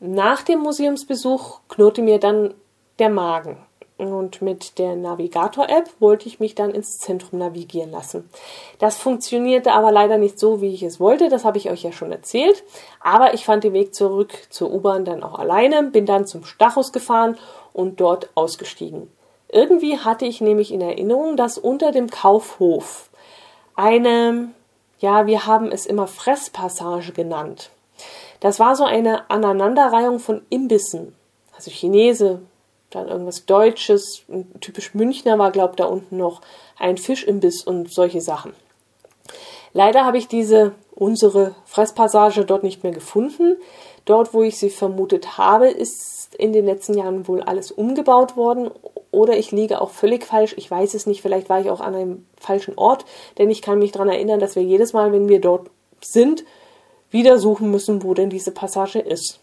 Nach 0.00 0.40
dem 0.40 0.60
Museumsbesuch 0.60 1.60
knurrte 1.68 2.00
mir 2.00 2.18
dann 2.18 2.54
der 2.98 3.10
Magen. 3.10 3.58
Und 3.98 4.42
mit 4.42 4.78
der 4.78 4.94
Navigator-App 4.94 5.90
wollte 5.98 6.28
ich 6.28 6.38
mich 6.38 6.54
dann 6.54 6.70
ins 6.70 6.98
Zentrum 6.98 7.40
navigieren 7.40 7.90
lassen. 7.90 8.30
Das 8.78 8.96
funktionierte 8.96 9.72
aber 9.72 9.90
leider 9.90 10.18
nicht 10.18 10.38
so, 10.38 10.60
wie 10.60 10.72
ich 10.72 10.84
es 10.84 11.00
wollte. 11.00 11.28
Das 11.28 11.44
habe 11.44 11.58
ich 11.58 11.68
euch 11.68 11.82
ja 11.82 11.90
schon 11.90 12.12
erzählt. 12.12 12.62
Aber 13.00 13.34
ich 13.34 13.44
fand 13.44 13.64
den 13.64 13.72
Weg 13.72 13.96
zurück 13.96 14.32
zur 14.50 14.72
U-Bahn 14.72 15.04
dann 15.04 15.24
auch 15.24 15.36
alleine, 15.40 15.82
bin 15.82 16.06
dann 16.06 16.26
zum 16.26 16.44
Stachus 16.44 16.92
gefahren 16.92 17.36
und 17.72 18.00
dort 18.00 18.30
ausgestiegen. 18.36 19.10
Irgendwie 19.48 19.98
hatte 19.98 20.26
ich 20.26 20.40
nämlich 20.40 20.72
in 20.72 20.80
Erinnerung, 20.80 21.36
dass 21.36 21.58
unter 21.58 21.90
dem 21.90 22.08
Kaufhof 22.08 23.10
eine, 23.74 24.50
ja, 25.00 25.26
wir 25.26 25.46
haben 25.46 25.72
es 25.72 25.86
immer 25.86 26.06
Fresspassage 26.06 27.12
genannt. 27.12 27.70
Das 28.38 28.60
war 28.60 28.76
so 28.76 28.84
eine 28.84 29.28
Aneinanderreihung 29.28 30.20
von 30.20 30.42
Imbissen. 30.50 31.16
Also 31.56 31.72
Chinese, 31.72 32.40
dann 32.90 33.08
irgendwas 33.08 33.44
Deutsches, 33.46 34.22
typisch 34.60 34.94
Münchner 34.94 35.38
war, 35.38 35.50
glaubt 35.50 35.78
da 35.80 35.84
unten 35.84 36.16
noch 36.16 36.40
ein 36.78 36.96
Fischimbiss 36.96 37.62
und 37.64 37.92
solche 37.92 38.20
Sachen. 38.20 38.52
Leider 39.72 40.04
habe 40.04 40.18
ich 40.18 40.28
diese 40.28 40.72
unsere 40.94 41.54
Fresspassage 41.64 42.44
dort 42.44 42.62
nicht 42.62 42.82
mehr 42.82 42.92
gefunden. 42.92 43.56
Dort, 44.04 44.34
wo 44.34 44.42
ich 44.42 44.58
sie 44.58 44.70
vermutet 44.70 45.38
habe, 45.38 45.68
ist 45.68 46.34
in 46.36 46.52
den 46.52 46.64
letzten 46.64 46.94
Jahren 46.94 47.28
wohl 47.28 47.42
alles 47.42 47.70
umgebaut 47.70 48.36
worden 48.36 48.70
oder 49.10 49.36
ich 49.38 49.52
liege 49.52 49.80
auch 49.80 49.90
völlig 49.90 50.24
falsch. 50.24 50.54
Ich 50.56 50.70
weiß 50.70 50.94
es 50.94 51.06
nicht. 51.06 51.22
Vielleicht 51.22 51.48
war 51.48 51.60
ich 51.60 51.70
auch 51.70 51.80
an 51.80 51.94
einem 51.94 52.26
falschen 52.36 52.76
Ort, 52.76 53.04
denn 53.38 53.50
ich 53.50 53.62
kann 53.62 53.78
mich 53.78 53.92
daran 53.92 54.08
erinnern, 54.08 54.40
dass 54.40 54.56
wir 54.56 54.62
jedes 54.62 54.92
Mal, 54.92 55.12
wenn 55.12 55.28
wir 55.28 55.40
dort 55.40 55.70
sind, 56.00 56.44
wieder 57.10 57.38
suchen 57.38 57.70
müssen, 57.70 58.02
wo 58.02 58.14
denn 58.14 58.30
diese 58.30 58.50
Passage 58.50 58.98
ist. 58.98 59.40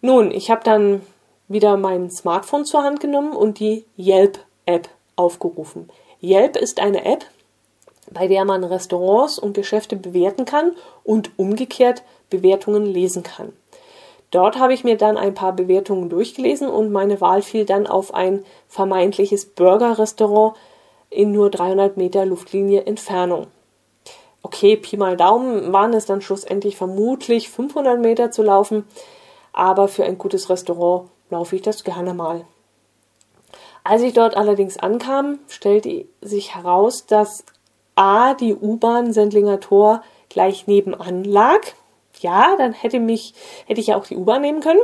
Nun, 0.00 0.30
ich 0.30 0.50
habe 0.50 0.64
dann 0.64 1.02
wieder 1.48 1.76
mein 1.76 2.10
Smartphone 2.10 2.64
zur 2.64 2.82
Hand 2.82 3.00
genommen 3.00 3.34
und 3.34 3.58
die 3.58 3.84
Yelp-App 3.98 4.88
aufgerufen. 5.16 5.88
Yelp 6.22 6.56
ist 6.56 6.80
eine 6.80 7.04
App, 7.04 7.24
bei 8.10 8.28
der 8.28 8.44
man 8.44 8.64
Restaurants 8.64 9.38
und 9.38 9.54
Geschäfte 9.54 9.96
bewerten 9.96 10.44
kann 10.44 10.72
und 11.04 11.30
umgekehrt 11.38 12.02
Bewertungen 12.30 12.86
lesen 12.86 13.22
kann. 13.22 13.52
Dort 14.30 14.58
habe 14.58 14.74
ich 14.74 14.84
mir 14.84 14.96
dann 14.96 15.16
ein 15.16 15.34
paar 15.34 15.52
Bewertungen 15.52 16.08
durchgelesen 16.08 16.68
und 16.68 16.90
meine 16.90 17.20
Wahl 17.20 17.42
fiel 17.42 17.64
dann 17.64 17.86
auf 17.86 18.12
ein 18.12 18.44
vermeintliches 18.68 19.46
Burger-Restaurant 19.46 20.56
in 21.10 21.32
nur 21.32 21.50
300 21.50 21.96
Meter 21.96 22.26
Luftlinie 22.26 22.84
Entfernung. 22.84 23.46
Okay, 24.42 24.76
Pi 24.76 24.96
mal 24.96 25.16
Daumen 25.16 25.72
waren 25.72 25.92
es 25.92 26.06
dann 26.06 26.20
schlussendlich 26.20 26.76
vermutlich 26.76 27.48
500 27.48 28.00
Meter 28.00 28.30
zu 28.30 28.42
laufen, 28.42 28.84
aber 29.52 29.88
für 29.88 30.04
ein 30.04 30.18
gutes 30.18 30.50
Restaurant 30.50 31.08
laufe 31.30 31.56
ich 31.56 31.62
das 31.62 31.84
gerne 31.84 32.14
mal. 32.14 32.44
Als 33.84 34.02
ich 34.02 34.14
dort 34.14 34.36
allerdings 34.36 34.78
ankam, 34.78 35.38
stellte 35.48 36.06
sich 36.20 36.54
heraus, 36.54 37.06
dass 37.06 37.44
A, 37.94 38.34
die 38.34 38.54
U-Bahn 38.54 39.12
Sendlinger 39.12 39.60
Tor 39.60 40.02
gleich 40.28 40.66
nebenan 40.66 41.24
lag. 41.24 41.60
Ja, 42.18 42.56
dann 42.56 42.72
hätte 42.72 42.98
mich, 42.98 43.34
hätte 43.66 43.80
ich 43.80 43.88
ja 43.88 43.96
auch 43.96 44.06
die 44.06 44.16
U-Bahn 44.16 44.42
nehmen 44.42 44.60
können. 44.60 44.80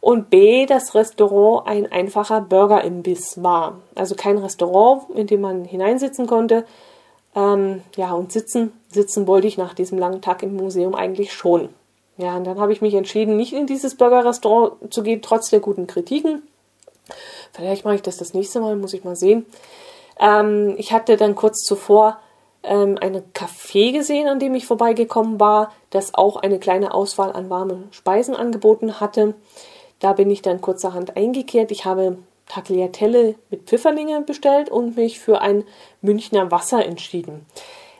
Und 0.00 0.30
B, 0.30 0.66
das 0.66 0.94
Restaurant 0.94 1.66
ein 1.66 1.90
einfacher 1.90 2.40
Burgerimbiss 2.40 3.42
war. 3.42 3.80
Also 3.94 4.14
kein 4.14 4.38
Restaurant, 4.38 5.10
in 5.14 5.26
dem 5.26 5.40
man 5.40 5.64
hineinsitzen 5.64 6.26
konnte. 6.26 6.64
Ähm, 7.34 7.82
ja, 7.96 8.12
und 8.12 8.32
sitzen, 8.32 8.72
sitzen 8.88 9.26
wollte 9.26 9.46
ich 9.46 9.58
nach 9.58 9.74
diesem 9.74 9.98
langen 9.98 10.22
Tag 10.22 10.42
im 10.42 10.54
Museum 10.54 10.94
eigentlich 10.94 11.32
schon. 11.32 11.70
Ja, 12.18 12.36
und 12.36 12.44
dann 12.44 12.58
habe 12.58 12.72
ich 12.72 12.80
mich 12.80 12.94
entschieden, 12.94 13.36
nicht 13.36 13.52
in 13.52 13.66
dieses 13.66 13.96
Burger-Restaurant 13.96 14.92
zu 14.92 15.02
gehen, 15.02 15.20
trotz 15.22 15.50
der 15.50 15.60
guten 15.60 15.86
Kritiken. 15.86 16.42
Vielleicht 17.52 17.84
mache 17.84 17.96
ich 17.96 18.02
das 18.02 18.16
das 18.16 18.34
nächste 18.34 18.60
Mal, 18.60 18.76
muss 18.76 18.94
ich 18.94 19.04
mal 19.04 19.16
sehen. 19.16 19.46
Ähm, 20.18 20.74
ich 20.78 20.92
hatte 20.92 21.16
dann 21.16 21.34
kurz 21.34 21.62
zuvor 21.62 22.18
ähm, 22.62 22.98
ein 23.00 23.22
Café 23.32 23.92
gesehen, 23.92 24.28
an 24.28 24.38
dem 24.38 24.54
ich 24.54 24.66
vorbeigekommen 24.66 25.38
war, 25.40 25.72
das 25.90 26.14
auch 26.14 26.36
eine 26.36 26.58
kleine 26.58 26.94
Auswahl 26.94 27.32
an 27.32 27.50
warmen 27.50 27.88
Speisen 27.90 28.34
angeboten 28.34 29.00
hatte. 29.00 29.34
Da 30.00 30.12
bin 30.12 30.30
ich 30.30 30.42
dann 30.42 30.60
kurzerhand 30.60 31.16
eingekehrt. 31.16 31.70
Ich 31.70 31.84
habe 31.84 32.18
Tagliatelle 32.48 33.34
mit 33.50 33.64
Pfifferlinge 33.64 34.20
bestellt 34.22 34.68
und 34.68 34.96
mich 34.96 35.20
für 35.20 35.40
ein 35.40 35.64
Münchner 36.00 36.50
Wasser 36.50 36.84
entschieden. 36.84 37.46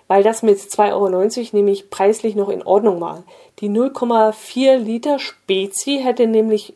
Weil 0.09 0.22
das 0.22 0.42
mit 0.42 0.59
2,90 0.59 0.92
Euro 0.92 1.57
nämlich 1.57 1.90
preislich 1.90 2.37
noch 2.37 2.48
in 2.48 2.62
Ordnung 2.62 3.00
war. 3.00 3.24
Die 3.61 3.71
0,4 3.71 4.77
Liter 4.77 5.19
Spezi 5.19 6.01
hätte 6.03 6.27
nämlich 6.27 6.75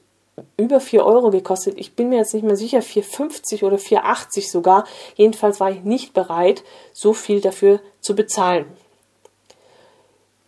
über 0.57 0.81
4 0.81 1.05
Euro 1.05 1.31
gekostet. 1.31 1.75
Ich 1.77 1.95
bin 1.95 2.09
mir 2.09 2.16
jetzt 2.16 2.33
nicht 2.33 2.45
mehr 2.45 2.57
sicher, 2.57 2.79
4,50 2.79 3.64
oder 3.64 3.77
4,80 3.77 4.51
sogar. 4.51 4.85
Jedenfalls 5.14 5.61
war 5.61 5.71
ich 5.71 5.83
nicht 5.83 6.14
bereit, 6.14 6.64
so 6.93 7.12
viel 7.12 7.40
dafür 7.40 7.81
zu 8.01 8.14
bezahlen. 8.14 8.66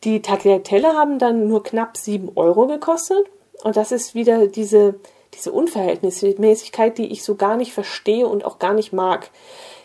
Die 0.04 0.22
Tagliatelle 0.22 0.94
haben 0.94 1.18
dann 1.18 1.48
nur 1.48 1.62
knapp 1.62 1.96
7 1.96 2.32
Euro 2.34 2.66
gekostet. 2.66 3.26
Und 3.62 3.76
das 3.76 3.92
ist 3.92 4.14
wieder 4.14 4.46
diese, 4.48 4.94
diese 5.34 5.52
Unverhältnismäßigkeit, 5.52 6.98
die 6.98 7.12
ich 7.12 7.22
so 7.22 7.36
gar 7.36 7.56
nicht 7.56 7.72
verstehe 7.72 8.26
und 8.26 8.44
auch 8.44 8.58
gar 8.58 8.74
nicht 8.74 8.92
mag. 8.92 9.30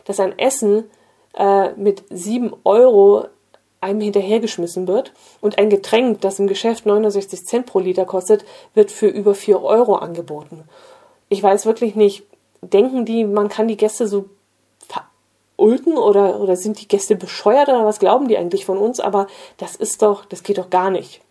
Dass 0.06 0.20
ein 0.20 0.40
Essen 0.40 0.90
äh, 1.36 1.74
mit 1.74 2.04
7 2.10 2.54
Euro 2.64 3.28
einem 3.82 4.02
hinterhergeschmissen 4.02 4.88
wird 4.88 5.14
und 5.42 5.58
ein 5.58 5.70
Getränk, 5.70 6.22
das 6.22 6.40
im 6.40 6.48
Geschäft 6.48 6.86
69 6.86 7.46
Cent 7.46 7.66
pro 7.66 7.80
Liter 7.80 8.06
kostet, 8.06 8.44
wird 8.74 8.92
für 8.92 9.08
über 9.08 9.36
4 9.36 9.62
Euro 9.62 9.96
angeboten. 9.96 10.64
Ich 11.30 11.44
weiß 11.44 11.66
wirklich 11.66 11.96
nicht, 11.96 12.24
denken 12.62 13.06
die, 13.06 13.24
man 13.24 13.50
kann 13.50 13.68
die 13.68 13.78
Gäste 13.78 14.08
so 14.08 14.26
verulken 15.58 15.98
oder, 15.98 16.40
oder 16.40 16.56
sind 16.56 16.82
die 16.82 16.88
Gäste 16.88 17.16
bescheuert 17.16 17.70
oder 17.70 17.86
was 17.86 18.00
glauben 18.00 18.28
die 18.28 18.38
eigentlich 18.38 18.66
von 18.66 18.78
uns? 18.78 19.00
Aber 19.00 19.28
das 19.58 19.76
ist 19.76 20.02
doch, 20.02 20.26
das 20.26 20.44
geht 20.44 20.58
doch 20.58 20.70
gar 20.70 20.90
nicht. 20.90 21.22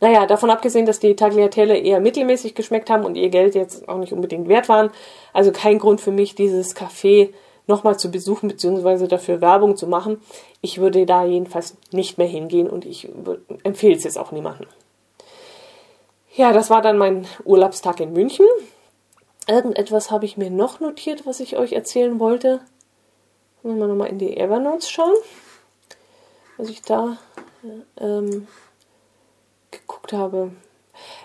Naja, 0.00 0.26
davon 0.26 0.50
abgesehen, 0.50 0.86
dass 0.86 1.00
die 1.00 1.16
Tagliatelle 1.16 1.76
eher 1.76 2.00
mittelmäßig 2.00 2.54
geschmeckt 2.54 2.88
haben 2.88 3.04
und 3.04 3.16
ihr 3.16 3.30
Geld 3.30 3.54
jetzt 3.54 3.88
auch 3.88 3.98
nicht 3.98 4.12
unbedingt 4.12 4.48
wert 4.48 4.68
waren, 4.68 4.90
also 5.32 5.52
kein 5.52 5.78
Grund 5.78 6.00
für 6.00 6.12
mich, 6.12 6.34
dieses 6.34 6.76
Café 6.76 7.30
nochmal 7.66 7.98
zu 7.98 8.10
besuchen 8.10 8.48
bzw. 8.48 9.06
dafür 9.06 9.40
Werbung 9.40 9.76
zu 9.76 9.86
machen. 9.86 10.20
Ich 10.60 10.78
würde 10.78 11.06
da 11.06 11.24
jedenfalls 11.24 11.76
nicht 11.92 12.18
mehr 12.18 12.26
hingehen 12.26 12.68
und 12.68 12.84
ich 12.84 13.08
empfehle 13.62 13.96
es 13.96 14.04
jetzt 14.04 14.18
auch 14.18 14.32
niemandem. 14.32 14.68
Ja, 16.34 16.52
das 16.52 16.70
war 16.70 16.82
dann 16.82 16.98
mein 16.98 17.26
Urlaubstag 17.44 18.00
in 18.00 18.12
München. 18.12 18.46
Irgendetwas 19.48 20.10
habe 20.10 20.24
ich 20.24 20.36
mir 20.36 20.50
noch 20.50 20.80
notiert, 20.80 21.24
was 21.24 21.40
ich 21.40 21.56
euch 21.56 21.72
erzählen 21.72 22.18
wollte. 22.18 22.60
Wollen 23.62 23.78
wir 23.78 23.86
nochmal 23.86 24.08
in 24.08 24.18
die 24.18 24.36
Evernotes 24.36 24.90
schauen, 24.90 25.14
was 26.56 26.68
ich 26.68 26.82
da 26.82 27.16
ähm, 27.98 28.46
geguckt 29.70 30.12
habe. 30.12 30.52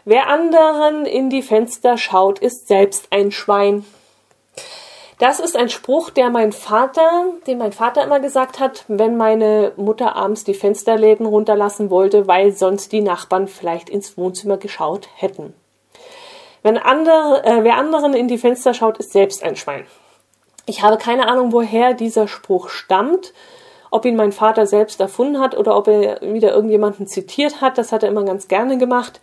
Wer 0.05 0.27
anderen 0.27 1.05
in 1.05 1.29
die 1.29 1.41
Fenster 1.41 1.97
schaut, 1.97 2.39
ist 2.39 2.67
selbst 2.67 3.07
ein 3.11 3.31
Schwein. 3.31 3.85
Das 5.21 5.39
ist 5.39 5.55
ein 5.55 5.69
Spruch, 5.69 6.09
der 6.09 6.31
mein 6.31 6.51
Vater, 6.51 7.25
den 7.45 7.59
mein 7.59 7.73
Vater 7.73 8.03
immer 8.03 8.19
gesagt 8.19 8.59
hat, 8.59 8.85
wenn 8.87 9.17
meine 9.17 9.71
Mutter 9.75 10.15
abends 10.15 10.45
die 10.45 10.55
Fensterläden 10.55 11.27
runterlassen 11.27 11.91
wollte, 11.91 12.25
weil 12.25 12.53
sonst 12.53 12.91
die 12.91 13.01
Nachbarn 13.01 13.47
vielleicht 13.47 13.87
ins 13.87 14.17
Wohnzimmer 14.17 14.57
geschaut 14.57 15.09
hätten. 15.15 15.53
Wenn 16.63 16.79
andere, 16.79 17.43
äh, 17.43 17.63
wer 17.63 17.77
anderen 17.77 18.15
in 18.15 18.27
die 18.27 18.39
Fenster 18.39 18.73
schaut, 18.73 18.97
ist 18.97 19.11
selbst 19.11 19.43
ein 19.43 19.55
Schwein. 19.55 19.85
Ich 20.65 20.81
habe 20.81 20.97
keine 20.97 21.27
Ahnung, 21.27 21.51
woher 21.51 21.93
dieser 21.93 22.27
Spruch 22.27 22.69
stammt, 22.69 23.31
ob 23.91 24.05
ihn 24.05 24.15
mein 24.15 24.31
Vater 24.31 24.65
selbst 24.65 24.99
erfunden 24.99 25.39
hat 25.39 25.55
oder 25.55 25.77
ob 25.77 25.87
er 25.87 26.19
wieder 26.21 26.51
irgendjemanden 26.51 27.05
zitiert 27.05 27.61
hat. 27.61 27.77
Das 27.77 27.91
hat 27.91 28.01
er 28.01 28.09
immer 28.09 28.23
ganz 28.23 28.47
gerne 28.47 28.79
gemacht. 28.79 29.21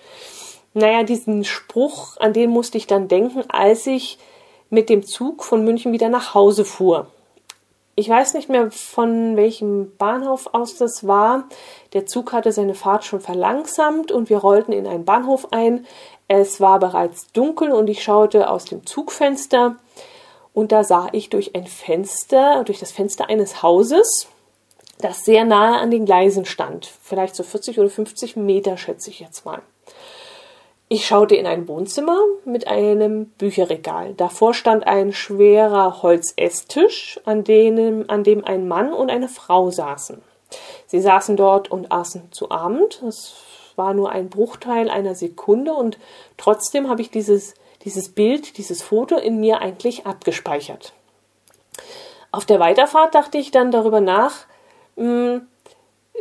Naja, 0.74 1.02
diesen 1.02 1.42
Spruch, 1.42 2.16
an 2.18 2.34
den 2.34 2.50
musste 2.50 2.78
ich 2.78 2.86
dann 2.86 3.08
denken, 3.08 3.42
als 3.50 3.84
ich 3.88 4.20
mit 4.70 4.88
dem 4.88 5.04
Zug 5.04 5.44
von 5.44 5.64
München 5.64 5.92
wieder 5.92 6.08
nach 6.08 6.34
Hause 6.34 6.64
fuhr. 6.64 7.06
Ich 7.94 8.08
weiß 8.08 8.34
nicht 8.34 8.48
mehr, 8.48 8.70
von 8.70 9.36
welchem 9.36 9.96
Bahnhof 9.96 10.50
aus 10.52 10.76
das 10.76 11.06
war. 11.06 11.48
Der 11.94 12.06
Zug 12.06 12.32
hatte 12.32 12.52
seine 12.52 12.74
Fahrt 12.74 13.04
schon 13.04 13.20
verlangsamt 13.20 14.12
und 14.12 14.30
wir 14.30 14.38
rollten 14.38 14.72
in 14.72 14.86
einen 14.86 15.04
Bahnhof 15.04 15.52
ein. 15.52 15.84
Es 16.28 16.60
war 16.60 16.78
bereits 16.78 17.32
dunkel 17.32 17.72
und 17.72 17.88
ich 17.88 18.02
schaute 18.02 18.50
aus 18.50 18.66
dem 18.66 18.86
Zugfenster 18.86 19.76
und 20.52 20.70
da 20.72 20.84
sah 20.84 21.08
ich 21.12 21.28
durch 21.30 21.54
ein 21.54 21.66
Fenster, 21.66 22.62
durch 22.64 22.78
das 22.78 22.92
Fenster 22.92 23.28
eines 23.28 23.62
Hauses, 23.62 24.28
das 25.00 25.24
sehr 25.24 25.44
nahe 25.44 25.78
an 25.78 25.90
den 25.90 26.04
Gleisen 26.04 26.44
stand. 26.44 26.90
Vielleicht 27.02 27.34
so 27.34 27.42
40 27.42 27.78
oder 27.80 27.90
50 27.90 28.36
Meter, 28.36 28.76
schätze 28.76 29.10
ich 29.10 29.20
jetzt 29.20 29.44
mal. 29.44 29.62
Ich 30.90 31.06
schaute 31.06 31.36
in 31.36 31.46
ein 31.46 31.68
Wohnzimmer 31.68 32.18
mit 32.46 32.66
einem 32.66 33.26
Bücherregal. 33.26 34.14
Davor 34.14 34.54
stand 34.54 34.86
ein 34.86 35.12
schwerer 35.12 36.02
Holzesstisch, 36.02 37.20
an, 37.26 37.44
denen, 37.44 38.08
an 38.08 38.24
dem 38.24 38.42
ein 38.42 38.66
Mann 38.66 38.94
und 38.94 39.10
eine 39.10 39.28
Frau 39.28 39.70
saßen. 39.70 40.22
Sie 40.86 41.00
saßen 41.00 41.36
dort 41.36 41.70
und 41.70 41.92
aßen 41.92 42.32
zu 42.32 42.50
Abend. 42.50 43.02
Es 43.02 43.34
war 43.76 43.92
nur 43.92 44.10
ein 44.10 44.30
Bruchteil 44.30 44.88
einer 44.88 45.14
Sekunde 45.14 45.74
und 45.74 45.98
trotzdem 46.38 46.88
habe 46.88 47.02
ich 47.02 47.10
dieses, 47.10 47.52
dieses 47.84 48.08
Bild, 48.08 48.56
dieses 48.56 48.82
Foto 48.82 49.18
in 49.18 49.40
mir 49.40 49.60
eigentlich 49.60 50.06
abgespeichert. 50.06 50.94
Auf 52.32 52.46
der 52.46 52.60
Weiterfahrt 52.60 53.14
dachte 53.14 53.36
ich 53.36 53.50
dann 53.50 53.70
darüber 53.70 54.00
nach, 54.00 54.46
mh, 54.96 55.04
hm, 55.04 55.48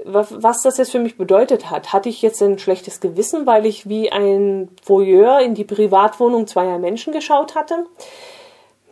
was 0.06 0.62
das 0.62 0.78
jetzt 0.78 0.92
für 0.92 1.00
mich 1.00 1.18
bedeutet 1.18 1.70
hat. 1.70 1.94
Hatte 1.94 2.10
ich 2.10 2.22
jetzt 2.22 2.42
ein 2.42 2.60
schlechtes 2.60 3.00
Gewissen, 3.00 3.46
weil 3.46 3.66
ich 3.66 3.90
wie 3.90 4.12
ein 4.12 4.70
Voyeur 4.86 5.40
in 5.40 5.56
die 5.56 5.64
Privatwohnung 5.64 6.48
zweier 6.48 6.80
Menschen 6.80 7.14
geschaut 7.14 7.56
hatte? 7.56 7.86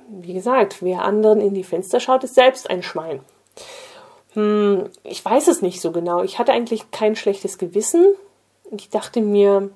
Wie 0.08 0.34
gesagt, 0.34 0.82
wer 0.82 1.04
anderen 1.04 1.42
in 1.42 1.54
die 1.54 1.64
Fenster 1.64 2.00
schaut, 2.00 2.24
ist 2.24 2.36
selbst 2.36 2.70
ein 2.70 2.84
Schwein. 2.84 3.22
Hm, 4.34 4.90
ich 5.04 5.24
weiß 5.24 5.48
es 5.48 5.62
nicht 5.62 5.82
so 5.82 5.92
genau. 5.92 6.22
Ich 6.24 6.38
hatte 6.40 6.52
eigentlich 6.52 6.92
kein 6.92 7.16
schlechtes 7.16 7.58
Gewissen. 7.58 8.06
Ich 8.72 8.90
dachte 8.90 9.22
mir, 9.22 9.70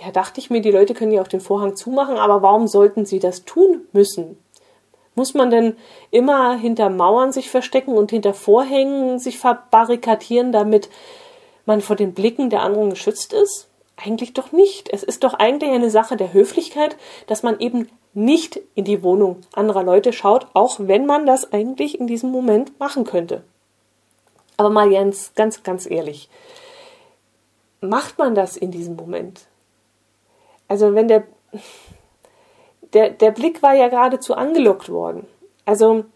ja, 0.00 0.10
dachte 0.12 0.40
ich 0.40 0.50
mir, 0.50 0.60
die 0.60 0.70
Leute 0.70 0.94
können 0.94 1.12
ja 1.12 1.22
auch 1.22 1.28
den 1.28 1.40
Vorhang 1.40 1.76
zumachen, 1.76 2.16
aber 2.16 2.42
warum 2.42 2.68
sollten 2.68 3.06
sie 3.06 3.18
das 3.18 3.44
tun 3.44 3.82
müssen? 3.92 4.38
Muss 5.16 5.34
man 5.34 5.50
denn 5.50 5.76
immer 6.12 6.56
hinter 6.56 6.90
Mauern 6.90 7.32
sich 7.32 7.50
verstecken 7.50 7.94
und 7.94 8.10
hinter 8.10 8.34
Vorhängen 8.34 9.18
sich 9.18 9.38
verbarrikadieren, 9.38 10.52
damit 10.52 10.88
man 11.64 11.80
vor 11.80 11.96
den 11.96 12.14
Blicken 12.14 12.50
der 12.50 12.62
anderen 12.62 12.90
geschützt 12.90 13.32
ist? 13.32 13.68
Eigentlich 13.96 14.34
doch 14.34 14.52
nicht. 14.52 14.90
Es 14.92 15.02
ist 15.02 15.24
doch 15.24 15.34
eigentlich 15.34 15.70
eine 15.70 15.90
Sache 15.90 16.16
der 16.16 16.34
Höflichkeit, 16.34 16.96
dass 17.26 17.42
man 17.42 17.58
eben 17.58 17.88
nicht 18.12 18.60
in 18.74 18.84
die 18.84 19.02
Wohnung 19.02 19.40
anderer 19.52 19.82
Leute 19.82 20.12
schaut, 20.12 20.46
auch 20.52 20.76
wenn 20.78 21.06
man 21.06 21.26
das 21.26 21.50
eigentlich 21.52 21.98
in 21.98 22.06
diesem 22.06 22.30
Moment 22.30 22.78
machen 22.78 23.04
könnte. 23.04 23.42
Aber 24.58 24.70
mal 24.70 24.92
Jens, 24.92 25.32
ganz, 25.34 25.62
ganz 25.62 25.90
ehrlich, 25.90 26.28
macht 27.80 28.18
man 28.18 28.34
das 28.34 28.56
in 28.56 28.70
diesem 28.70 28.96
Moment? 28.96 29.46
Also 30.68 30.94
wenn 30.94 31.08
der, 31.08 31.24
der, 32.96 33.10
der 33.10 33.30
Blick 33.30 33.62
war 33.62 33.74
ja 33.74 33.88
geradezu 33.88 34.34
angelockt 34.34 34.88
worden. 34.88 35.26
Also 35.66 36.06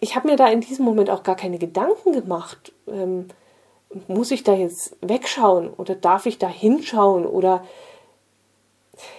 ich 0.00 0.16
habe 0.16 0.28
mir 0.28 0.36
da 0.36 0.48
in 0.48 0.60
diesem 0.60 0.84
Moment 0.84 1.10
auch 1.10 1.22
gar 1.22 1.36
keine 1.36 1.58
Gedanken 1.58 2.10
gemacht. 2.12 2.72
Ähm, 2.88 3.28
muss 4.08 4.32
ich 4.32 4.42
da 4.42 4.52
jetzt 4.54 4.96
wegschauen 5.00 5.70
oder 5.70 5.94
darf 5.94 6.26
ich 6.26 6.38
da 6.38 6.48
hinschauen 6.48 7.24
oder 7.24 7.64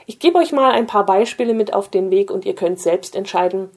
ich 0.07 0.19
gebe 0.19 0.39
euch 0.39 0.51
mal 0.51 0.71
ein 0.71 0.85
paar 0.85 1.05
Beispiele 1.05 1.53
mit 1.53 1.73
auf 1.73 1.87
den 1.87 2.11
Weg 2.11 2.29
und 2.29 2.43
ihr 2.43 2.55
könnt 2.55 2.81
selbst 2.81 3.15
entscheiden, 3.15 3.69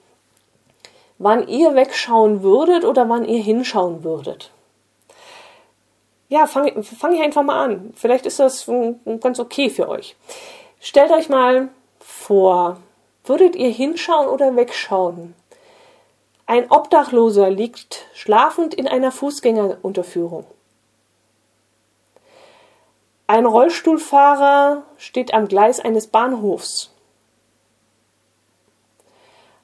wann 1.18 1.46
ihr 1.46 1.76
wegschauen 1.76 2.42
würdet 2.42 2.84
oder 2.84 3.08
wann 3.08 3.24
ihr 3.24 3.40
hinschauen 3.40 4.02
würdet. 4.02 4.50
Ja, 6.28 6.46
fange 6.46 6.82
fang 6.82 7.12
ich 7.12 7.20
einfach 7.20 7.44
mal 7.44 7.62
an. 7.62 7.92
Vielleicht 7.94 8.26
ist 8.26 8.40
das 8.40 8.68
ganz 9.20 9.38
okay 9.38 9.70
für 9.70 9.88
euch. 9.88 10.16
Stellt 10.80 11.12
euch 11.12 11.28
mal 11.28 11.68
vor, 12.00 12.78
Würdet 13.26 13.56
ihr 13.56 13.70
hinschauen 13.70 14.28
oder 14.28 14.54
wegschauen? 14.54 15.34
Ein 16.46 16.70
Obdachloser 16.70 17.50
liegt 17.50 18.06
schlafend 18.14 18.72
in 18.72 18.86
einer 18.86 19.10
Fußgängerunterführung. 19.10 20.46
Ein 23.26 23.44
Rollstuhlfahrer 23.44 24.84
steht 24.96 25.34
am 25.34 25.48
Gleis 25.48 25.80
eines 25.80 26.06
Bahnhofs. 26.06 26.92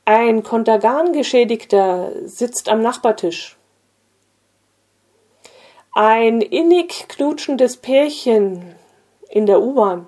Ein 0.05 0.43
Kontergan-Geschädigter 0.43 2.11
sitzt 2.25 2.69
am 2.69 2.83
Nachbartisch. 2.83 3.57
Ein 5.95 6.41
innig 6.41 7.07
knutschendes 7.07 7.77
Pärchen 7.77 8.75
in 9.29 9.47
der 9.47 9.63
U-Bahn. 9.63 10.07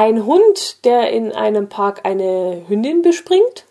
Ein 0.00 0.26
Hund, 0.26 0.84
der 0.84 1.10
in 1.10 1.32
einem 1.32 1.68
Park 1.68 2.06
eine 2.06 2.62
Hündin 2.68 3.02
bespringt. 3.02 3.66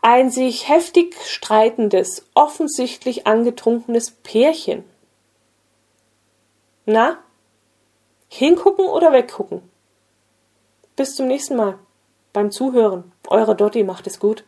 Ein 0.00 0.30
sich 0.30 0.68
heftig 0.68 1.16
streitendes, 1.26 2.24
offensichtlich 2.32 3.26
angetrunkenes 3.26 4.12
Pärchen. 4.12 4.84
Na? 6.86 7.18
Hingucken 8.28 8.86
oder 8.86 9.12
weggucken. 9.12 9.68
Bis 10.94 11.16
zum 11.16 11.26
nächsten 11.26 11.56
Mal 11.56 11.80
beim 12.32 12.52
Zuhören. 12.52 13.10
Eure 13.26 13.56
Dotti 13.56 13.82
macht 13.82 14.06
es 14.06 14.20
gut. 14.20 14.44